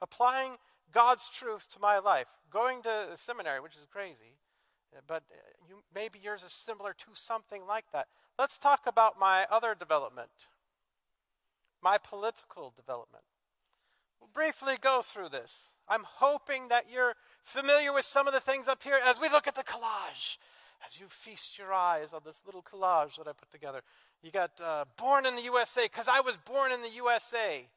[0.00, 0.56] applying
[0.92, 4.38] God's truth to my life, going to seminary, which is crazy,
[5.06, 5.24] but
[5.68, 8.06] you, maybe yours is similar to something like that.
[8.38, 10.30] Let's talk about my other development,
[11.82, 13.24] my political development.
[14.20, 15.72] We'll briefly go through this.
[15.88, 19.46] I'm hoping that you're familiar with some of the things up here as we look
[19.46, 20.38] at the collage.
[20.86, 23.82] As you feast your eyes on this little collage that I put together,
[24.22, 27.68] you got uh, born in the USA because I was born in the USA.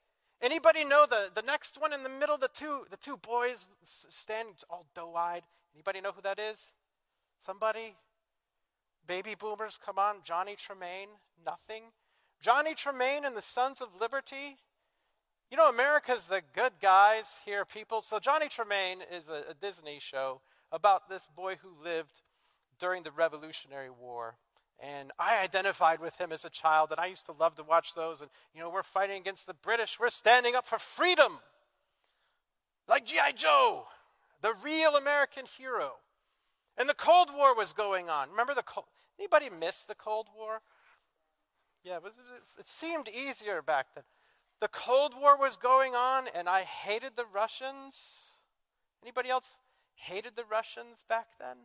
[0.42, 4.54] Anybody know the, the next one in the middle, the two the two boys standing
[4.70, 5.44] all doe-eyed?
[5.74, 6.72] Anybody know who that is?
[7.40, 7.96] Somebody?
[9.08, 10.18] Baby boomers, come on.
[10.24, 11.08] Johnny Tremain,
[11.46, 11.84] nothing.
[12.42, 14.58] Johnny Tremain and the Sons of Liberty.
[15.50, 18.02] You know, America's the good guys here, people.
[18.02, 22.22] So Johnny Tremain is a, a Disney show about this boy who lived
[22.78, 24.36] during the Revolutionary War.
[24.80, 27.96] And I identified with him as a child, and I used to love to watch
[27.96, 28.22] those.
[28.22, 30.00] And, you know, we're fighting against the British.
[30.00, 31.40] We're standing up for freedom.
[32.88, 33.32] Like G.I.
[33.32, 33.86] Joe,
[34.42, 35.94] the real American hero.
[36.78, 38.30] And the Cold War was going on.
[38.30, 38.86] Remember the Cold
[39.20, 40.62] Anybody miss the Cold War?
[41.84, 42.20] Yeah, it, was,
[42.60, 44.04] it seemed easier back then.
[44.60, 48.34] The Cold War was going on, and I hated the Russians.
[49.04, 49.60] Anybody else
[49.96, 51.58] hated the Russians back then?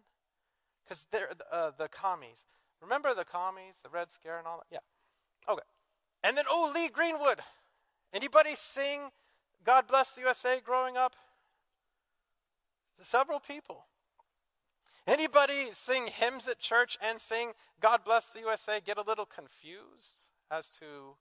[0.84, 2.44] Because they're uh, the commies.
[2.82, 4.66] Remember the commies, the Red Scare, and all that?
[4.70, 5.52] Yeah.
[5.52, 5.62] Okay.
[6.24, 7.40] And then, oh, Lee Greenwood.
[8.12, 9.10] Anybody sing
[9.64, 11.14] God Bless the USA growing up?
[13.00, 13.86] Several people.
[15.06, 20.28] Anybody sing hymns at church and sing God Bless the USA get a little confused
[20.50, 21.16] as to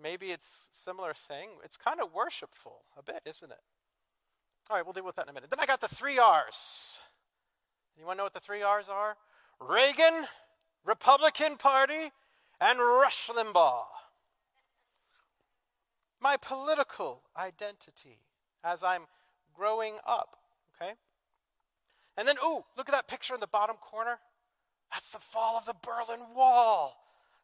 [0.00, 1.50] maybe it's similar thing?
[1.64, 3.58] It's kind of worshipful a bit, isn't it?
[4.70, 5.50] All right, we'll deal with that in a minute.
[5.50, 7.00] Then I got the three R's.
[7.96, 9.16] Anyone know what the three R's are?
[9.60, 10.26] Reagan,
[10.84, 12.12] Republican Party,
[12.60, 13.86] and Rush Limbaugh.
[16.20, 18.20] My political identity
[18.62, 19.02] as I'm
[19.54, 20.36] growing up,
[20.80, 20.92] okay?
[22.16, 24.18] And then, ooh, look at that picture in the bottom corner.
[24.92, 26.96] That's the fall of the Berlin Wall.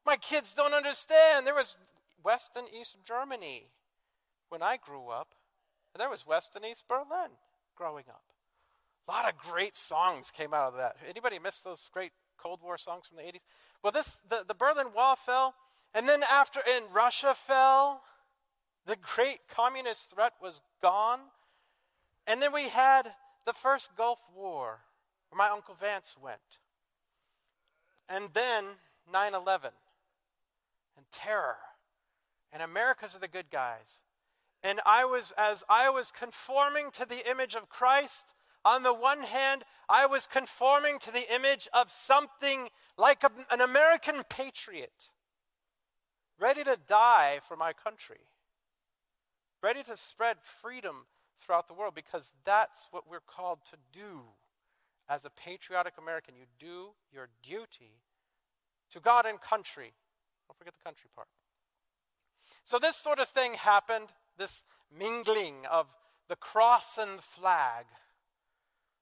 [0.06, 1.46] My kids don't understand.
[1.46, 1.76] There was
[2.24, 3.66] West and East Germany
[4.48, 5.34] when I grew up,
[5.92, 7.30] and there was West and East Berlin
[7.76, 8.22] growing up.
[9.08, 10.96] A lot of great songs came out of that.
[11.08, 12.12] Anybody miss those great
[12.42, 13.40] Cold War songs from the 80s?
[13.82, 15.54] Well, this the, the Berlin Wall fell,
[15.94, 18.02] and then after and Russia fell,
[18.86, 21.20] the great communist threat was gone.
[22.26, 23.12] And then we had
[23.46, 24.80] the first Gulf War,
[25.30, 26.58] where my Uncle Vance went.
[28.08, 28.64] And then
[29.10, 29.70] 9 11
[30.96, 31.56] and terror.
[32.52, 34.00] And America's are the good guys.
[34.62, 38.34] And I was, as I was conforming to the image of Christ,
[38.64, 43.60] on the one hand, I was conforming to the image of something like a, an
[43.60, 45.10] American patriot,
[46.38, 48.20] ready to die for my country,
[49.62, 51.06] ready to spread freedom
[51.40, 54.20] throughout the world because that's what we're called to do
[55.08, 56.34] as a patriotic American.
[56.36, 58.02] You do your duty
[58.92, 59.92] to God and country.
[60.48, 61.28] Don't forget the country part.
[62.64, 64.64] So, this sort of thing happened, this
[64.96, 65.86] mingling of
[66.28, 67.86] the cross and the flag,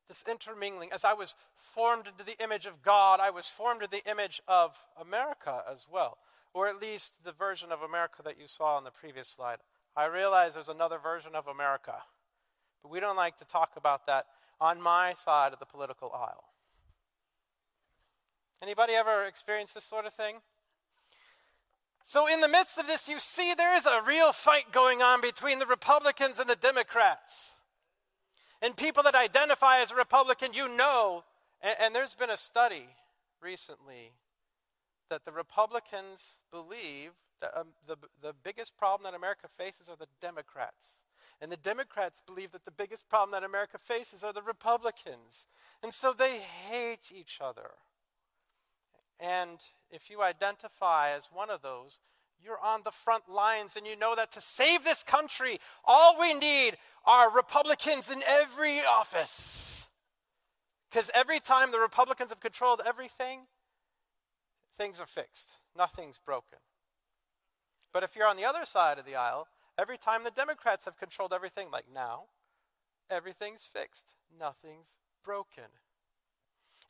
[0.09, 0.91] this intermingling.
[0.93, 4.43] As I was formed into the image of God, I was formed into the image
[4.49, 6.19] of America as well,
[6.55, 9.59] or at least the version of America that you saw on the previous slide.
[9.97, 11.97] I realize there's another version of America.
[12.83, 14.27] But we don't like to talk about that
[14.61, 16.45] on my side of the political aisle.
[18.63, 20.37] Anybody ever experienced this sort of thing?
[22.03, 25.21] So, in the midst of this, you see there is a real fight going on
[25.21, 27.53] between the Republicans and the Democrats.
[28.61, 31.25] And people that identify as a Republican, you know,
[31.61, 32.87] and, and there's been a study
[33.41, 34.13] recently
[35.11, 40.09] that the Republicans believe that um, the, the biggest problem that America faces are the
[40.21, 41.03] Democrats.
[41.41, 45.47] And the Democrats believe that the biggest problem that America faces are the Republicans.
[45.83, 47.71] And so they hate each other.
[49.21, 49.59] And
[49.91, 52.01] if you identify as one of those,
[52.43, 56.35] you're on the front lines and you know that to save this country, all we
[56.35, 56.77] need
[57.09, 59.89] are Republicans in every office.
[60.89, 63.41] Because every time the Republicans have controlled everything,
[64.79, 66.59] things are fixed, nothing's broken.
[67.93, 69.49] But if you're on the other side of the aisle,
[69.79, 72.25] Every time the Democrats have controlled everything, like now,
[73.09, 74.07] everything's fixed,
[74.37, 74.93] nothing's
[75.25, 75.71] broken.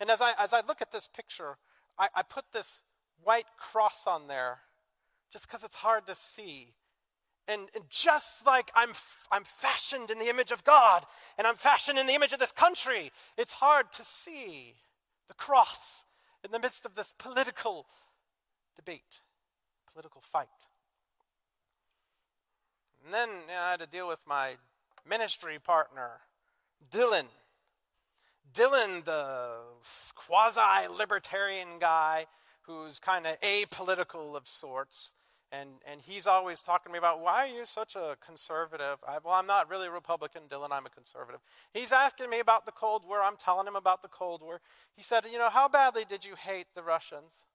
[0.01, 1.59] And as I, as I look at this picture,
[1.99, 2.81] I, I put this
[3.23, 4.61] white cross on there
[5.31, 6.73] just because it's hard to see.
[7.49, 8.91] And, and just like I'm,
[9.33, 11.05] I'm fashioned in the image of God
[11.39, 14.75] and I'm fashioned in the image of this country, it's hard to see
[15.27, 16.05] the cross
[16.45, 17.87] in the midst of this political
[18.77, 19.21] debate,
[19.91, 20.49] political fight.
[23.05, 24.57] And then you know, I had to deal with my
[25.09, 26.21] ministry partner,
[26.93, 27.27] Dylan.
[28.55, 29.57] Dylan, the
[30.15, 32.27] quasi libertarian guy
[32.63, 35.15] who's kind of apolitical of sorts.
[35.51, 38.99] And, and he's always talking to me about why are you such a conservative?
[39.07, 40.69] I, well, I'm not really a Republican, Dylan.
[40.73, 41.41] I'm a conservative.
[41.73, 43.23] He's asking me about the Cold War.
[43.23, 44.61] I'm telling him about the Cold War.
[44.95, 47.47] He said, You know, how badly did you hate the Russians?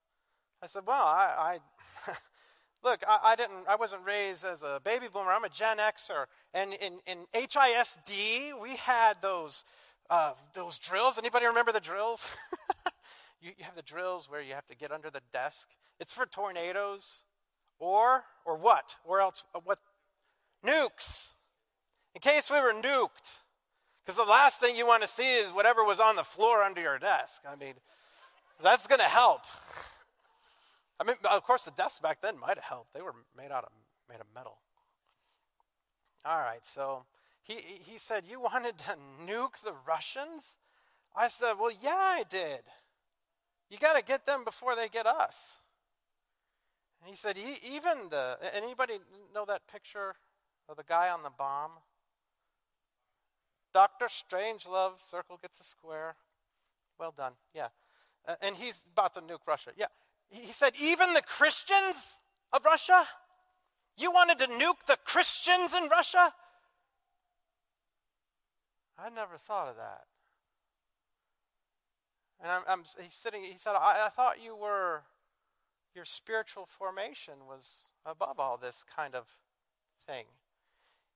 [0.62, 1.60] I said, Well, I,
[2.08, 2.12] I
[2.84, 5.32] look, I, I, didn't, I wasn't raised as a baby boomer.
[5.32, 6.26] I'm a Gen Xer.
[6.52, 9.64] And in, in HISD, we had those,
[10.10, 11.20] uh, those drills.
[11.20, 12.28] Anybody remember the drills?
[13.42, 15.70] you, you have the drills where you have to get under the desk.
[16.00, 17.20] It's for tornadoes.
[17.80, 18.96] Or, or what?
[19.04, 19.80] Or else, uh, what?
[20.66, 21.30] Nukes.
[22.16, 23.40] In case we were nuked.
[24.06, 26.82] Because the last thing you want to see is whatever was on the floor under
[26.82, 27.42] your desk.
[27.50, 27.76] I mean,
[28.62, 29.42] that's going to help.
[31.00, 32.94] I mean, of course, the desks back then might have helped.
[32.94, 33.72] They were made out of
[34.10, 34.58] made of metal.
[36.26, 37.04] All right, so
[37.42, 38.96] he he said you wanted to
[39.26, 40.56] nuke the Russians.
[41.16, 42.62] I said, well, yeah, I did.
[43.70, 45.58] You got to get them before they get us.
[47.04, 48.94] And he said, even the, anybody
[49.36, 50.16] know that picture
[50.70, 51.72] of the guy on the bomb?
[53.74, 54.06] Dr.
[54.06, 56.16] Strangelove, circle gets a square.
[56.98, 57.68] Well done, yeah.
[58.26, 59.72] Uh, and he's about to nuke Russia.
[59.76, 59.88] Yeah.
[60.30, 62.18] He said, even the Christians
[62.54, 63.04] of Russia?
[63.98, 66.34] You wanted to nuke the Christians in Russia?
[68.98, 70.06] I never thought of that.
[72.42, 75.02] And I'm, I'm he's sitting, he said, I, I thought you were
[75.96, 79.26] your spiritual formation was above all this kind of
[80.08, 80.26] thing.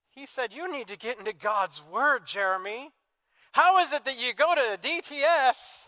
[0.10, 2.92] He said, You need to get into God's Word, Jeremy.
[3.52, 5.88] How is it that you go to DTS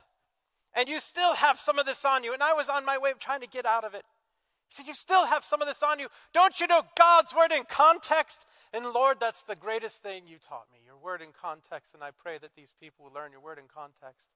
[0.76, 2.34] and you still have some of this on you?
[2.34, 4.04] And I was on my way of trying to get out of it.
[4.70, 6.08] He said, You still have some of this on you.
[6.34, 8.46] Don't you know God's Word in context?
[8.72, 11.94] And Lord, that's the greatest thing you taught me, your Word in context.
[11.94, 14.28] And I pray that these people will learn your Word in context.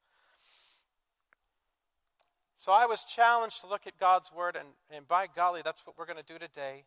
[2.63, 5.97] So I was challenged to look at God's Word, and, and by golly, that's what
[5.97, 6.85] we're going to do today.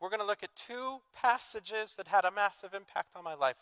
[0.00, 3.54] We're going to look at two passages that had a massive impact on my life.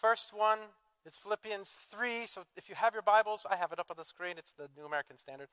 [0.00, 0.58] First one
[1.04, 2.26] is Philippians 3.
[2.26, 4.36] So if you have your Bibles, I have it up on the screen.
[4.38, 5.48] It's the New American Standard.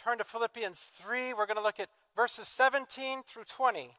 [0.00, 1.34] Turn to Philippians 3.
[1.34, 3.96] We're going to look at verses 17 through 20.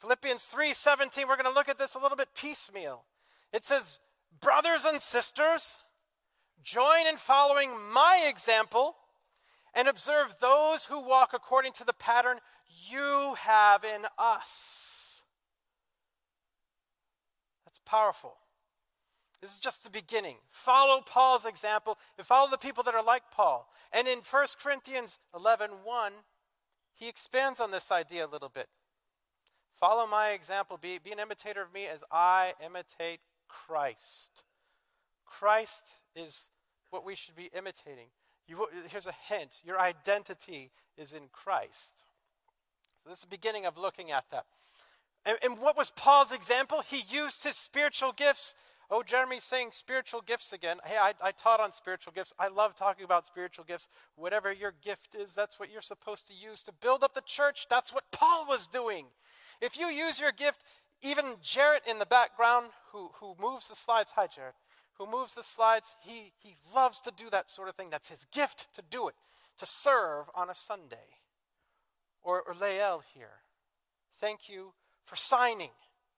[0.00, 3.04] Philippians 3 17, we're going to look at this a little bit piecemeal.
[3.52, 3.98] It says,
[4.40, 5.76] Brothers and sisters,
[6.62, 8.96] Join in following my example
[9.74, 12.38] and observe those who walk according to the pattern
[12.88, 15.22] you have in us.
[17.64, 18.34] That's powerful.
[19.40, 20.36] This is just the beginning.
[20.50, 23.70] Follow Paul's example and follow the people that are like Paul.
[23.92, 26.12] And in 1 Corinthians 11 1,
[26.94, 28.68] he expands on this idea a little bit.
[29.78, 30.76] Follow my example.
[30.76, 34.42] Be, be an imitator of me as I imitate Christ.
[35.24, 35.88] Christ
[36.18, 36.50] is
[36.90, 38.08] what we should be imitating.
[38.46, 42.02] You, here's a hint your identity is in Christ.
[43.02, 44.46] So, this is the beginning of looking at that.
[45.24, 46.82] And, and what was Paul's example?
[46.88, 48.54] He used his spiritual gifts.
[48.90, 50.78] Oh, Jeremy's saying spiritual gifts again.
[50.82, 52.32] Hey, I, I taught on spiritual gifts.
[52.38, 53.86] I love talking about spiritual gifts.
[54.16, 57.66] Whatever your gift is, that's what you're supposed to use to build up the church.
[57.68, 59.06] That's what Paul was doing.
[59.60, 60.64] If you use your gift,
[61.02, 64.54] even Jarrett in the background, who, who moves the slides, hi, Jarrett
[64.98, 67.90] who moves the slides, he, he loves to do that sort of thing.
[67.90, 69.14] That's his gift to do it,
[69.58, 70.96] to serve on a Sunday.
[72.22, 73.42] Or, or Lael here.
[74.20, 74.72] Thank you
[75.04, 75.70] for signing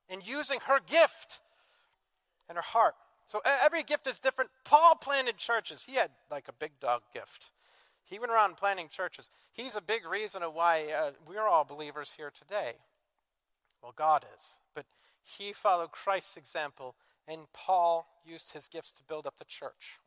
[0.09, 1.41] and using her gift
[2.49, 2.95] and her heart.
[3.27, 4.51] So every gift is different.
[4.65, 5.85] Paul planted churches.
[5.87, 7.51] He had like a big dog gift.
[8.05, 9.29] He went around planting churches.
[9.53, 12.73] He's a big reason of why uh, we're all believers here today.
[13.83, 14.55] Well, God is.
[14.75, 14.87] But
[15.23, 16.97] he followed Christ's example
[17.31, 19.99] and Paul used his gifts to build up the church.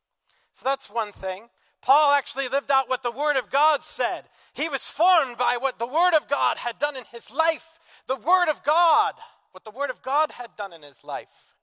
[0.54, 1.48] So that's one thing.
[1.82, 4.24] Paul actually lived out what the Word of God said.
[4.54, 7.80] He was formed by what the Word of God had done in his life.
[8.08, 9.16] The Word of God,
[9.52, 11.56] what the Word of God had done in his life.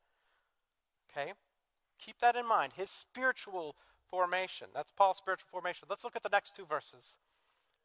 [1.11, 1.33] Okay?
[1.99, 2.73] Keep that in mind.
[2.77, 3.77] His spiritual
[4.11, 4.69] formation.
[4.75, 5.87] That's Paul's spiritual formation.
[5.89, 7.17] Let's look at the next two verses.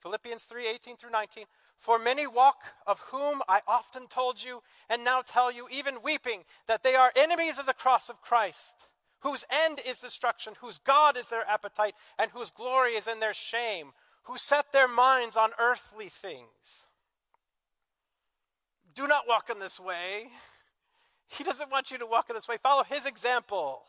[0.02, 1.46] Philippians 3 18 through 19.
[1.78, 6.44] For many walk, of whom I often told you, and now tell you, even weeping,
[6.68, 8.88] that they are enemies of the cross of Christ,
[9.20, 13.34] whose end is destruction, whose God is their appetite, and whose glory is in their
[13.34, 13.92] shame,
[14.24, 16.86] who set their minds on earthly things.
[18.96, 20.30] Do not walk in this way.
[21.28, 22.58] He doesn't want you to walk in this way.
[22.62, 23.84] Follow his example.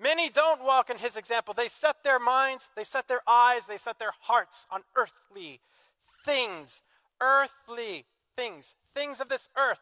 [0.00, 1.54] Many don't walk in his example.
[1.54, 5.60] They set their minds, they set their eyes, they set their hearts on earthly
[6.24, 6.82] things.
[7.20, 8.06] Earthly
[8.36, 8.74] things.
[8.94, 9.80] Things of this earth,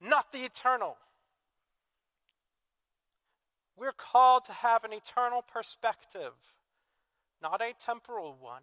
[0.00, 0.96] not the eternal.
[3.76, 6.32] We're called to have an eternal perspective,
[7.40, 8.62] not a temporal one.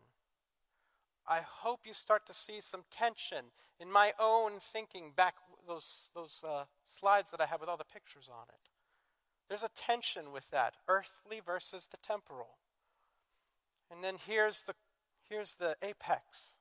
[1.27, 3.45] I hope you start to see some tension
[3.79, 5.35] in my own thinking back
[5.67, 8.69] those, those uh, slides that I have with all the pictures on it.
[9.47, 12.57] There's a tension with that, earthly versus the temporal.
[13.91, 14.73] And then here's the,
[15.29, 16.54] here's the apex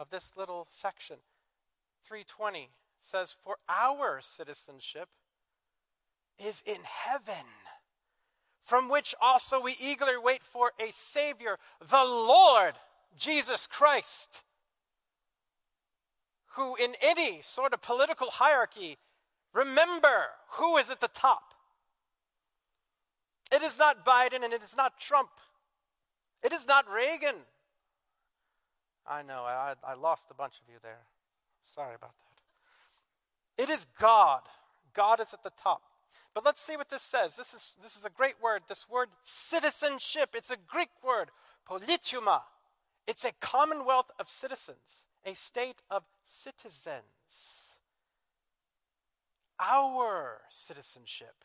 [0.00, 1.16] of this little section.
[2.06, 2.70] 320
[3.00, 5.10] says, For our citizenship
[6.42, 7.44] is in heaven,
[8.62, 12.74] from which also we eagerly wait for a Savior, the Lord
[13.16, 14.42] Jesus Christ,
[16.56, 18.96] who in any sort of political hierarchy,
[19.52, 21.54] remember who is at the top.
[23.52, 25.30] It is not Biden and it is not Trump.
[26.42, 27.34] It is not Reagan.
[29.06, 31.02] I know, I, I lost a bunch of you there.
[31.62, 33.62] Sorry about that.
[33.62, 34.42] It is God.
[34.94, 35.82] God is at the top.
[36.34, 37.36] But let's see what this says.
[37.36, 38.62] This is, this is a great word.
[38.68, 41.30] This word citizenship, it's a Greek word,
[41.68, 42.42] politeuma.
[43.06, 47.02] It's a commonwealth of citizens, a state of citizens.
[49.58, 51.44] Our citizenship.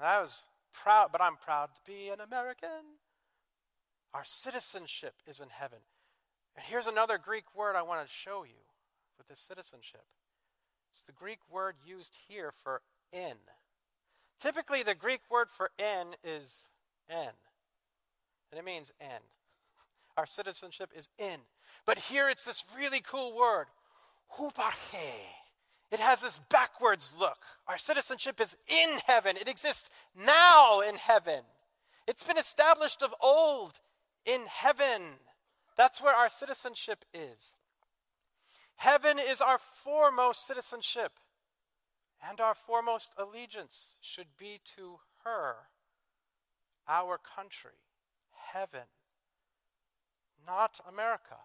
[0.00, 2.98] I was proud, but I'm proud to be an American.
[4.14, 5.78] Our citizenship is in heaven.
[6.56, 8.60] And here's another Greek word I want to show you
[9.16, 10.04] with this citizenship.
[10.92, 12.82] It's the Greek word used here for
[13.12, 13.36] in.
[14.40, 16.66] Typically, the Greek word for in is
[17.08, 17.30] en,
[18.50, 19.24] and it means end.
[20.16, 21.40] Our citizenship is in.
[21.86, 23.66] But here it's this really cool word,
[24.36, 25.14] huparche.
[25.90, 27.38] It has this backwards look.
[27.66, 31.40] Our citizenship is in heaven, it exists now in heaven.
[32.06, 33.78] It's been established of old
[34.24, 35.02] in heaven.
[35.76, 37.54] That's where our citizenship is.
[38.76, 41.12] Heaven is our foremost citizenship,
[42.28, 45.54] and our foremost allegiance should be to her,
[46.88, 47.78] our country,
[48.52, 48.88] heaven
[50.46, 51.36] not America.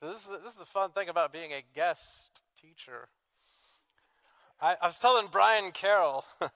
[0.00, 3.08] This is, the, this is the fun thing about being a guest teacher.
[4.60, 6.24] I, I was telling Brian Carroll,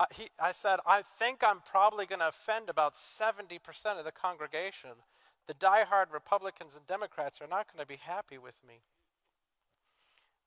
[0.00, 3.58] I, he, I said, I think I'm probably going to offend about 70%
[3.98, 4.90] of the congregation.
[5.46, 8.80] The die-hard Republicans and Democrats are not going to be happy with me.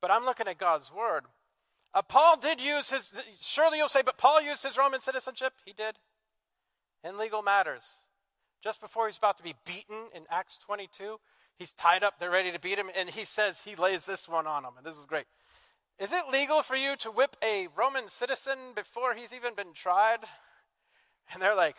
[0.02, 1.26] But I'm looking at God's word.
[1.94, 5.54] Uh, Paul did use his, surely you'll say, but Paul used his Roman citizenship.
[5.66, 5.98] He did.
[7.04, 7.84] In legal matters.
[8.64, 11.20] Just before he's about to be beaten in Acts 22,
[11.58, 14.48] he's tied up, they're ready to beat him, and he says, he lays this one
[14.48, 15.26] on him, and this is great.
[16.02, 20.22] Is it legal for you to whip a Roman citizen before he's even been tried?
[21.32, 21.76] And they're like,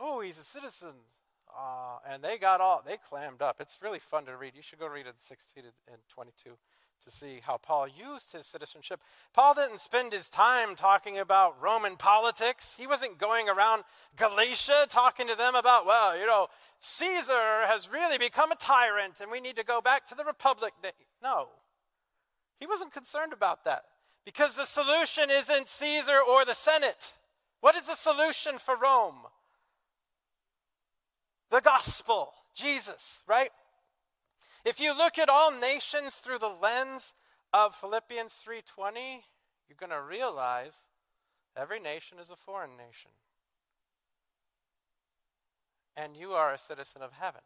[0.00, 0.94] oh, he's a citizen.
[1.56, 3.60] Uh, and they got all, they clammed up.
[3.60, 4.54] It's really fun to read.
[4.56, 6.58] You should go read it 16 and 22
[7.04, 8.98] to see how Paul used his citizenship.
[9.32, 12.74] Paul didn't spend his time talking about Roman politics.
[12.76, 13.84] He wasn't going around
[14.16, 16.48] Galatia talking to them about, well, you know,
[16.80, 20.72] Caesar has really become a tyrant and we need to go back to the Republic.
[21.22, 21.46] No.
[22.58, 23.84] He wasn't concerned about that
[24.24, 27.12] because the solution isn't Caesar or the Senate.
[27.60, 29.26] What is the solution for Rome?
[31.50, 33.50] The gospel, Jesus, right?
[34.64, 37.12] If you look at all nations through the lens
[37.52, 39.24] of Philippians 3:20,
[39.68, 40.86] you're going to realize
[41.56, 43.12] every nation is a foreign nation.
[45.96, 47.42] And you are a citizen of heaven.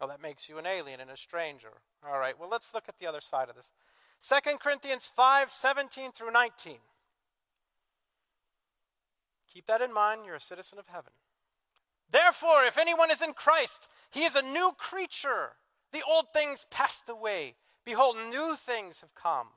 [0.00, 1.82] Well, that makes you an alien and a stranger.
[2.06, 3.70] All right, well, let's look at the other side of this.
[4.26, 6.78] 2 Corinthians 5 17 through 19.
[9.52, 10.22] Keep that in mind.
[10.24, 11.12] You're a citizen of heaven.
[12.10, 15.56] Therefore, if anyone is in Christ, he is a new creature.
[15.92, 17.54] The old things passed away.
[17.84, 19.48] Behold, new things have come.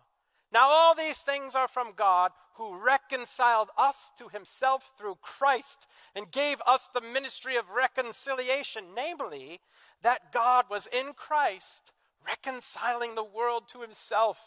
[0.54, 6.32] Now, all these things are from God, who reconciled us to himself through Christ and
[6.32, 9.60] gave us the ministry of reconciliation, namely,
[10.04, 11.91] that God was in Christ
[12.26, 14.39] reconciling the world to himself,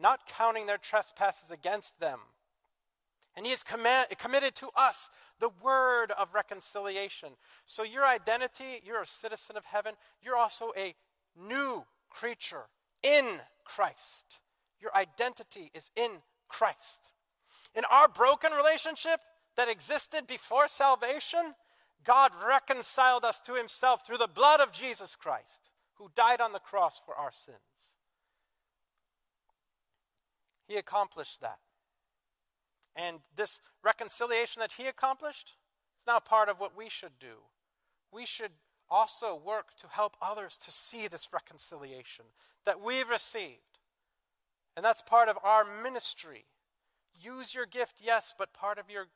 [0.00, 2.20] not counting their trespasses against them.
[3.36, 5.10] And he has committed to us
[5.40, 7.30] the word of reconciliation.
[7.66, 10.94] So, your identity, you're a citizen of heaven, you're also a
[11.36, 12.66] new creature
[13.02, 14.38] in Christ.
[14.80, 17.08] Your identity is in Christ.
[17.74, 19.20] In our broken relationship
[19.56, 21.54] that existed before salvation,
[22.04, 25.70] God reconciled us to himself through the blood of Jesus Christ.
[25.96, 27.56] who died on the cross for our sins.
[30.68, 31.58] He accomplished that.
[32.94, 35.54] And this reconciliation that he accomplished
[36.00, 37.44] is now part of what we should do.
[38.12, 38.52] We should
[38.88, 42.26] also work to help others to see this reconciliation
[42.64, 43.75] that we've received.
[44.76, 46.44] And that's part of our ministry.
[47.18, 49.06] Use your gift, yes, but part of your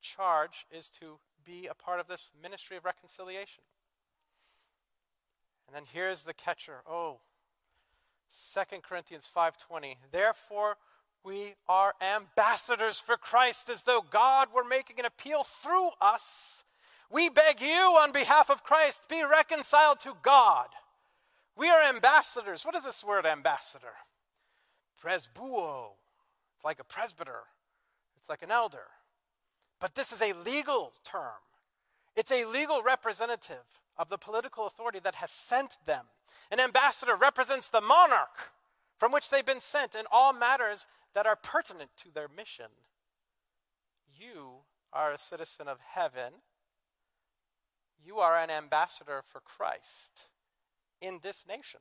[0.00, 3.62] charge is to be a part of this ministry of reconciliation.
[5.66, 6.82] And then here's the catcher.
[6.86, 7.20] Oh,
[8.32, 9.98] 2 Corinthians 5:20.
[10.10, 10.76] Therefore
[11.22, 16.64] we are ambassadors for Christ as though God were making an appeal through us.
[17.10, 20.68] We beg you on behalf of Christ be reconciled to God.
[21.54, 22.64] We are ambassadors.
[22.64, 23.94] What is this word ambassador?
[25.02, 25.92] Presbuo.
[26.56, 27.44] It's like a presbyter.
[28.16, 28.86] It's like an elder.
[29.80, 31.42] But this is a legal term.
[32.14, 36.06] It's a legal representative of the political authority that has sent them.
[36.50, 38.52] An ambassador represents the monarch
[38.98, 42.66] from which they've been sent in all matters that are pertinent to their mission.
[44.16, 44.58] You
[44.92, 46.34] are a citizen of heaven.
[48.04, 50.26] You are an ambassador for Christ
[51.00, 51.80] in this nation.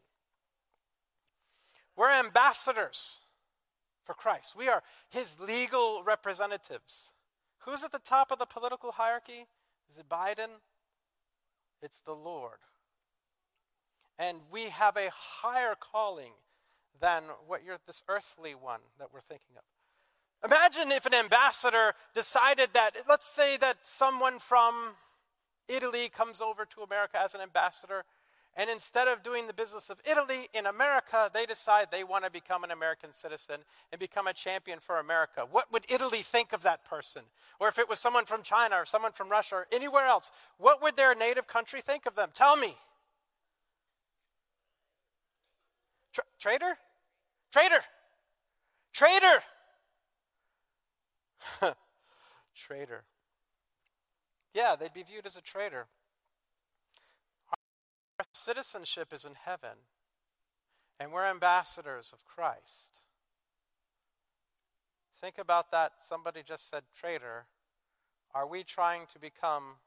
[1.96, 3.20] We're ambassadors
[4.04, 4.56] for Christ.
[4.56, 7.12] We are his legal representatives.
[7.60, 9.48] Who's at the top of the political hierarchy?
[9.92, 10.50] Is it Biden?
[11.82, 12.60] It's the Lord.
[14.18, 16.34] And we have a higher calling
[17.00, 19.64] than what you're this earthly one that we're thinking of.
[20.50, 24.96] Imagine if an ambassador decided that, let's say that someone from
[25.68, 28.04] Italy comes over to America as an ambassador
[28.56, 32.32] and instead of doing the business of Italy in America, they decide they want to
[32.32, 35.48] become an American citizen and become a champion for America.
[35.50, 37.22] What would Italy think of that person?
[37.60, 40.82] Or if it was someone from China or someone from Russia or anywhere else, what
[40.82, 42.30] would their native country think of them?
[42.34, 42.76] Tell me.
[46.14, 46.78] Tra- traitor?
[47.54, 47.82] Traitor!
[48.94, 49.44] Traitor!
[52.56, 53.04] traitor.
[54.54, 55.88] Yeah, they'd be viewed as a traitor.
[58.22, 59.82] Our citizenship is in heaven,
[61.00, 63.00] and we're ambassadors of Christ.
[65.20, 65.94] Think about that.
[66.08, 67.48] Somebody just said traitor.
[68.36, 69.78] Are we trying to become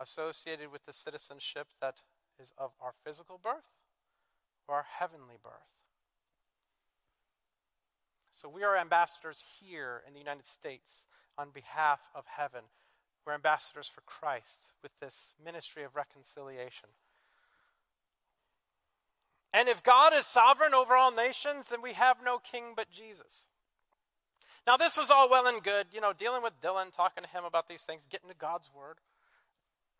[0.00, 1.96] associated with the citizenship that
[2.40, 3.74] is of our physical birth
[4.68, 5.74] or our heavenly birth?
[8.30, 12.62] So we are ambassadors here in the United States on behalf of heaven.
[13.26, 16.90] We're ambassadors for Christ with this ministry of reconciliation.
[19.54, 23.48] And if God is sovereign over all nations, then we have no king but Jesus.
[24.66, 27.44] Now, this was all well and good, you know, dealing with Dylan, talking to him
[27.44, 28.96] about these things, getting to God's word.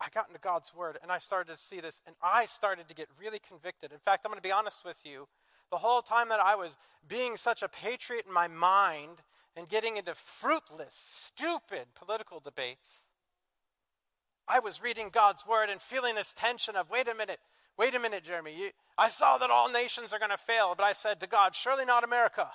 [0.01, 2.95] I got into God's word and I started to see this, and I started to
[2.95, 3.93] get really convicted.
[3.93, 5.29] In fact, I'm going to be honest with you.
[5.71, 6.77] The whole time that I was
[7.07, 9.23] being such a patriot in my mind
[9.57, 13.07] and getting into fruitless, stupid political debates,
[14.49, 17.41] I was reading God's word and feeling this tension of, wait a minute,
[17.79, 18.55] Wait a minute, Jeremy.
[18.57, 21.55] You, I saw that all nations are going to fail, but I said to God,
[21.55, 22.49] Surely not America.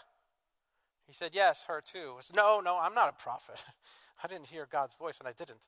[1.08, 2.16] He said, Yes, her too.
[2.22, 3.64] Said, no, no, I'm not a prophet.
[4.24, 5.60] I didn't hear God's voice, and I didn't.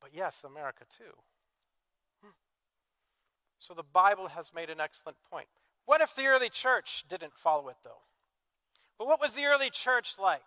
[0.00, 1.16] But yes, America too.
[2.22, 2.32] Hmm.
[3.58, 5.46] So the Bible has made an excellent point.
[5.86, 8.02] What if the early church didn't follow it, though?
[8.98, 10.42] But what was the early church like?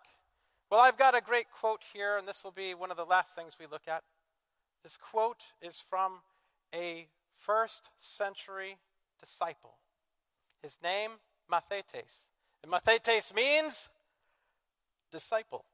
[0.70, 3.34] Well, I've got a great quote here, and this will be one of the last
[3.34, 4.02] things we look at.
[4.82, 6.20] This quote is from
[6.74, 7.08] a
[7.38, 8.78] first century
[9.20, 9.76] disciple.
[10.62, 11.12] His name,
[11.50, 12.26] Mathetes.
[12.62, 13.88] And Mathetes means
[15.10, 15.64] disciple.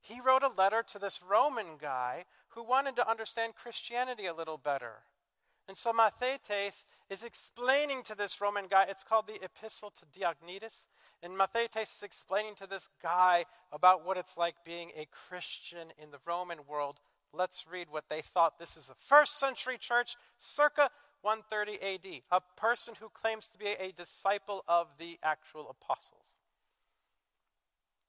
[0.00, 4.58] He wrote a letter to this Roman guy who wanted to understand Christianity a little
[4.58, 5.04] better.
[5.68, 10.88] And so Mathetes is explaining to this Roman guy, it's called the Epistle to Diognetus.
[11.22, 16.10] And Mathetes is explaining to this guy about what it's like being a Christian in
[16.10, 16.98] the Roman world
[17.32, 18.58] Let's read what they thought.
[18.58, 20.90] This is a first century church, circa
[21.22, 26.36] 130 AD, a person who claims to be a disciple of the actual apostles.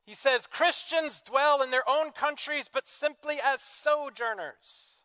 [0.05, 5.01] He says Christians dwell in their own countries, but simply as sojourners.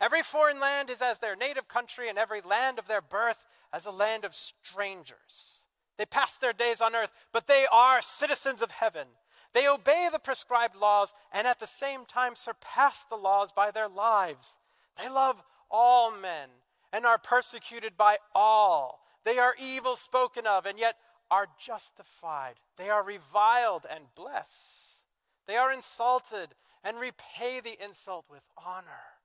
[0.00, 3.86] Every foreign land is as their native country, and every land of their birth as
[3.86, 5.64] a land of strangers.
[5.98, 9.06] They pass their days on earth, but they are citizens of heaven.
[9.54, 13.88] They obey the prescribed laws and at the same time surpass the laws by their
[13.88, 14.58] lives.
[15.00, 16.48] They love all men
[16.92, 19.00] and are persecuted by all.
[19.24, 20.96] They are evil spoken of and yet
[21.30, 22.54] are justified.
[22.76, 25.02] They are reviled and bless.
[25.46, 29.20] They are insulted and repay the insult with honor.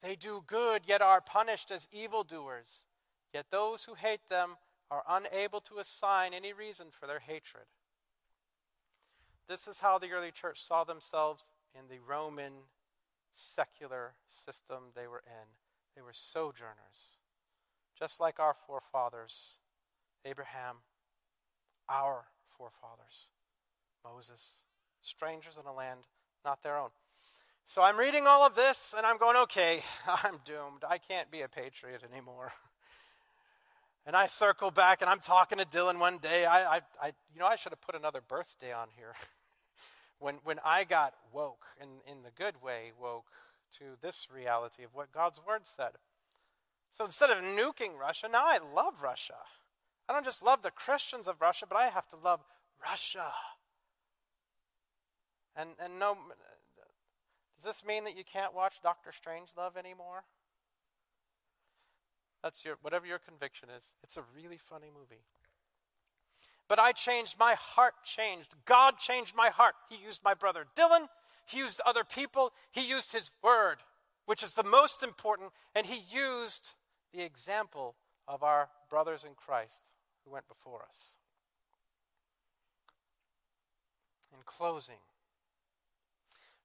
[0.00, 2.86] They do good yet are punished as evildoers.
[3.34, 4.56] Yet those who hate them
[4.90, 7.64] are unable to assign any reason for their hatred.
[9.52, 11.44] This is how the early church saw themselves
[11.78, 12.52] in the Roman
[13.32, 15.46] secular system they were in.
[15.94, 17.18] They were sojourners,
[17.98, 19.58] just like our forefathers,
[20.24, 20.76] Abraham,
[21.86, 22.24] our
[22.56, 23.28] forefathers,
[24.02, 24.62] Moses,
[25.02, 26.00] strangers in a land
[26.46, 26.88] not their own.
[27.66, 30.82] So I'm reading all of this and I'm going, okay, I'm doomed.
[30.88, 32.52] I can't be a patriot anymore.
[34.04, 36.44] And I circle back and I'm talking to Dylan one day.
[36.44, 39.14] I, I, I you know, I should have put another birthday on here.
[40.22, 43.26] when, when I got woke, in, in the good way, woke
[43.78, 45.92] to this reality of what God's word said.
[46.92, 49.38] So instead of nuking Russia, now I love Russia.
[50.08, 52.40] I don't just love the Christians of Russia, but I have to love
[52.82, 53.32] Russia.
[55.56, 56.16] And, and no,
[57.56, 60.24] does this mean that you can't watch Doctor Strangelove anymore?
[62.42, 63.84] That's your whatever your conviction is.
[64.02, 65.22] It's a really funny movie.
[66.72, 68.54] But I changed, my heart changed.
[68.64, 69.74] God changed my heart.
[69.90, 71.08] He used my brother Dylan,
[71.44, 73.80] he used other people, he used his word,
[74.24, 76.72] which is the most important, and he used
[77.12, 77.96] the example
[78.26, 79.90] of our brothers in Christ
[80.24, 81.18] who went before us.
[84.32, 85.02] In closing,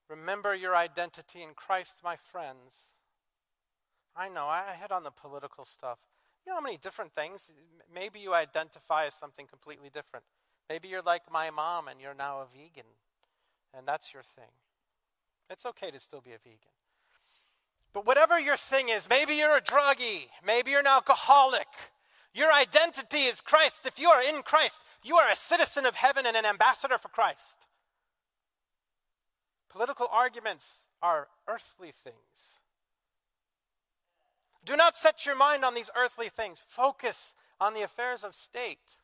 [0.10, 2.94] remember your identity in Christ, my friends.
[4.16, 6.00] I know, I hit on the political stuff.
[6.48, 7.52] You know how many different things?
[7.94, 10.24] Maybe you identify as something completely different.
[10.70, 12.88] Maybe you're like my mom and you're now a vegan,
[13.78, 14.54] and that's your thing.
[15.50, 16.72] It's okay to still be a vegan.
[17.92, 21.68] But whatever your thing is, maybe you're a druggie, maybe you're an alcoholic,
[22.34, 23.86] your identity is Christ.
[23.86, 27.10] If you are in Christ, you are a citizen of heaven and an ambassador for
[27.10, 27.66] Christ.
[29.70, 32.62] Political arguments are earthly things.
[34.68, 36.66] Do not set your mind on these earthly things.
[36.68, 38.98] Focus on the affairs of state.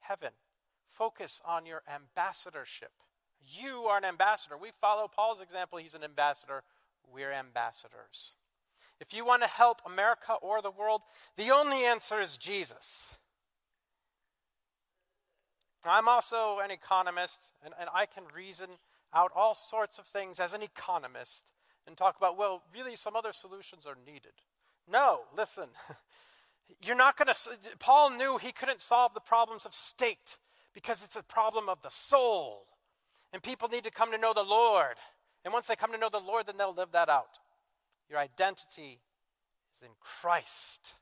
[0.00, 0.32] Heaven.
[0.90, 2.90] Focus on your ambassadorship.
[3.46, 4.56] You are an ambassador.
[4.58, 5.78] We follow Paul's example.
[5.78, 6.64] He's an ambassador.
[7.10, 8.34] We're ambassadors.
[9.00, 11.02] If you want to help America or the world,
[11.36, 13.14] the only answer is Jesus.
[15.84, 18.66] I'm also an economist, and, and I can reason
[19.14, 21.52] out all sorts of things as an economist
[21.88, 24.32] and talk about, well, really, some other solutions are needed.
[24.90, 25.68] No, listen.
[26.82, 27.34] You're not going to.
[27.78, 30.36] Paul knew he couldn't solve the problems of state
[30.74, 32.66] because it's a problem of the soul.
[33.32, 34.96] And people need to come to know the Lord.
[35.44, 37.38] And once they come to know the Lord, then they'll live that out.
[38.08, 39.00] Your identity
[39.76, 40.94] is in Christ.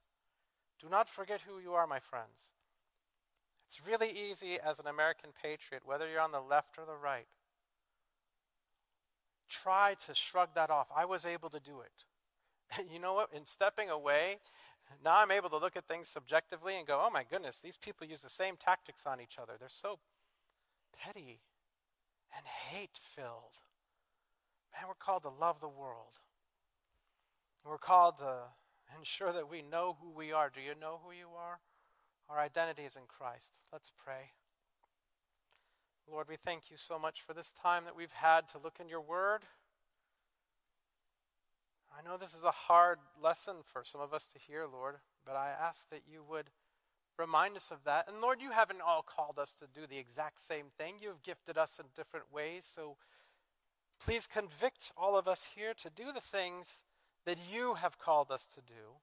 [0.81, 2.55] Do not forget who you are, my friends.
[3.69, 7.27] It's really easy as an American patriot, whether you're on the left or the right.
[9.49, 10.89] Try to shrug that off.
[10.95, 12.87] I was able to do it.
[12.93, 13.31] you know what?
[13.35, 14.39] In stepping away,
[15.05, 18.07] now I'm able to look at things subjectively and go, oh my goodness, these people
[18.07, 19.55] use the same tactics on each other.
[19.59, 19.99] They're so
[20.97, 21.41] petty
[22.37, 23.61] and hate filled.
[24.73, 26.21] Man, we're called to love the world.
[27.65, 28.45] We're called to
[28.97, 30.51] ensure that we know who we are.
[30.55, 31.59] Do you know who you are?
[32.29, 33.51] Our identity is in Christ.
[33.73, 34.33] Let's pray.
[36.11, 38.89] Lord, we thank you so much for this time that we've had to look in
[38.89, 39.43] your word.
[41.91, 45.35] I know this is a hard lesson for some of us to hear, Lord, but
[45.35, 46.51] I ask that you would
[47.19, 48.07] remind us of that.
[48.07, 50.97] And Lord, you haven't all called us to do the exact same thing.
[51.01, 52.71] You've gifted us in different ways.
[52.73, 52.97] So
[53.99, 56.85] please convict all of us here to do the things
[57.25, 59.01] that you have called us to do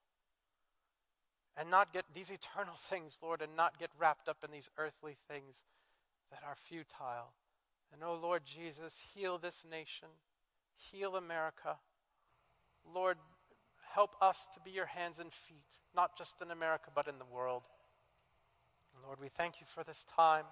[1.58, 5.18] and not get these eternal things, Lord, and not get wrapped up in these earthly
[5.30, 5.64] things
[6.34, 7.32] that are futile.
[7.94, 10.10] And oh Lord Jesus, heal this nation,
[10.76, 11.78] heal America.
[12.92, 13.18] Lord,
[13.94, 17.26] help us to be your hands and feet, not just in America, but in the
[17.26, 17.68] world.
[19.06, 20.46] Lord, we thank you for this time.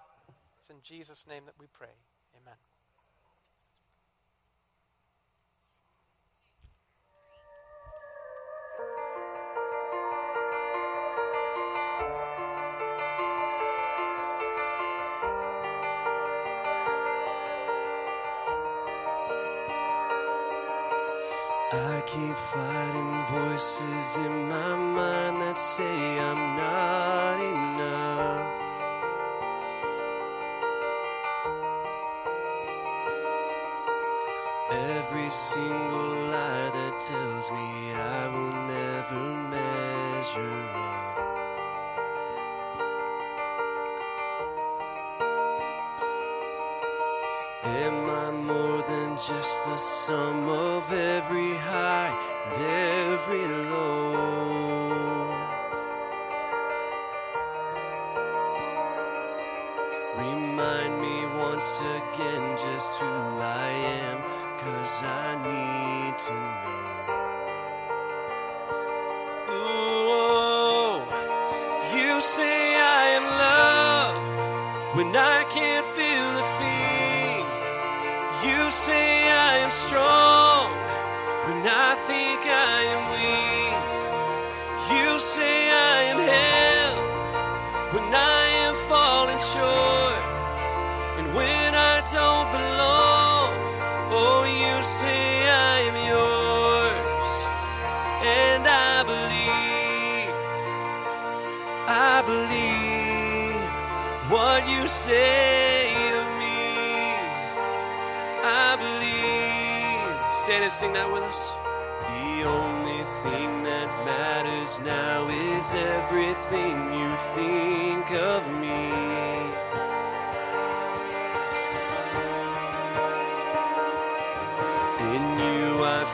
[0.60, 1.88] It's in Jesus' name that we pray.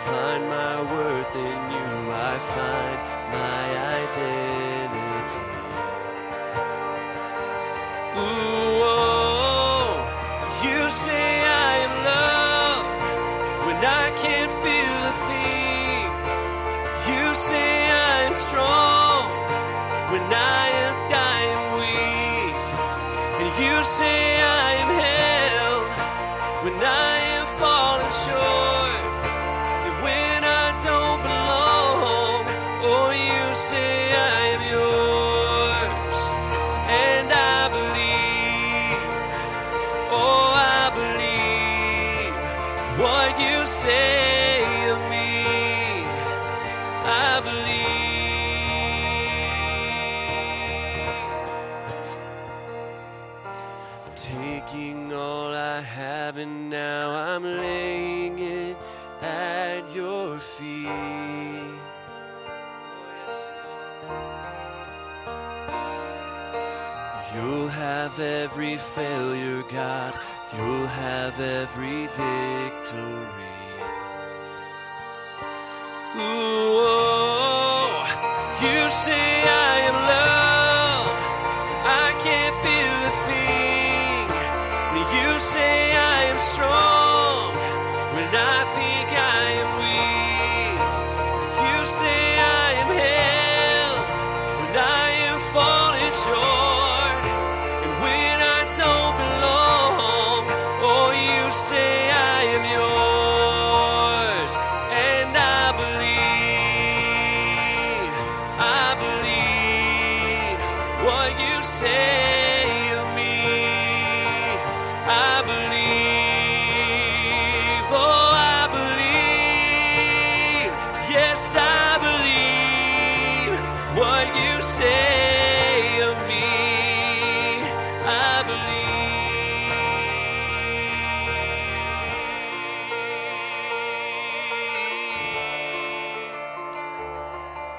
[0.06, 2.98] Find my worth, in you I find
[3.32, 3.64] my
[4.04, 5.42] identity.
[8.18, 8.57] Ooh,
[69.70, 70.18] God.
[70.56, 73.37] You'll have every victory.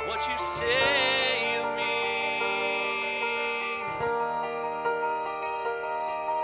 [0.09, 1.83] What you say of me.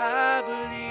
[0.00, 0.86] I believe.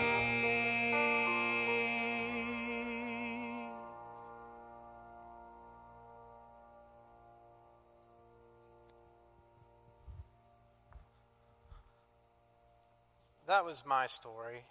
[13.48, 14.66] That was my story.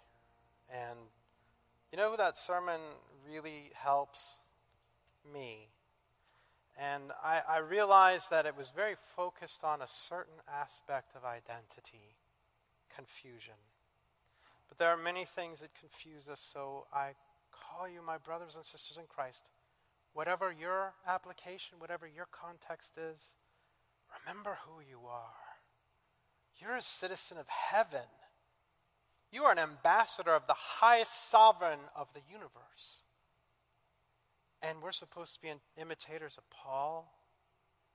[0.69, 0.99] And
[1.91, 2.81] you know, that sermon
[3.27, 4.35] really helps
[5.33, 5.69] me.
[6.77, 12.17] And I, I realized that it was very focused on a certain aspect of identity
[12.93, 13.55] confusion.
[14.67, 17.13] But there are many things that confuse us, so I
[17.51, 19.47] call you my brothers and sisters in Christ.
[20.13, 23.35] Whatever your application, whatever your context is,
[24.19, 25.45] remember who you are.
[26.57, 28.07] You're a citizen of heaven.
[29.31, 33.03] You are an ambassador of the highest sovereign of the universe.
[34.65, 37.13] And we're supposed to be imitators of Paul.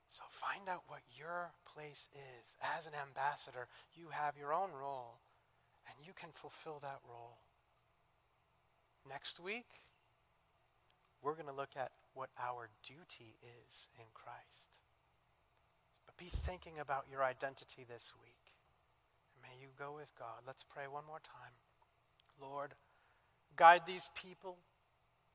[0.07, 2.55] So find out what your place is.
[2.77, 5.19] As an ambassador, you have your own role,
[5.87, 7.39] and you can fulfill that role.
[9.07, 9.67] Next week,
[11.21, 14.71] we're going to look at what our duty is in Christ.
[16.05, 18.55] But be thinking about your identity this week.
[19.41, 20.43] May you go with God.
[20.47, 21.55] Let's pray one more time.
[22.39, 22.75] Lord,
[23.55, 24.57] Guide these people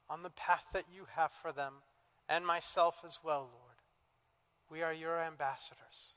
[0.09, 1.75] on the path that you have for them,
[2.29, 3.83] and myself as well, Lord.
[4.71, 6.15] We are your ambassadors.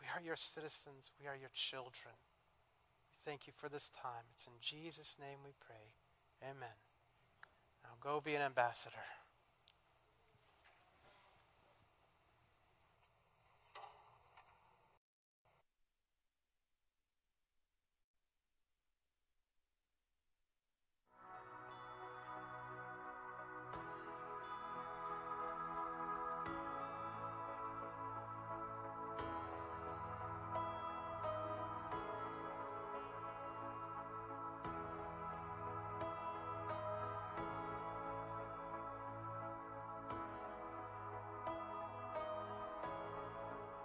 [0.00, 1.10] We are your citizens.
[1.20, 2.14] We are your children.
[3.08, 4.30] We thank you for this time.
[4.34, 5.94] It's in Jesus' name we pray.
[6.42, 6.78] Amen.
[7.82, 9.04] Now go be an ambassador.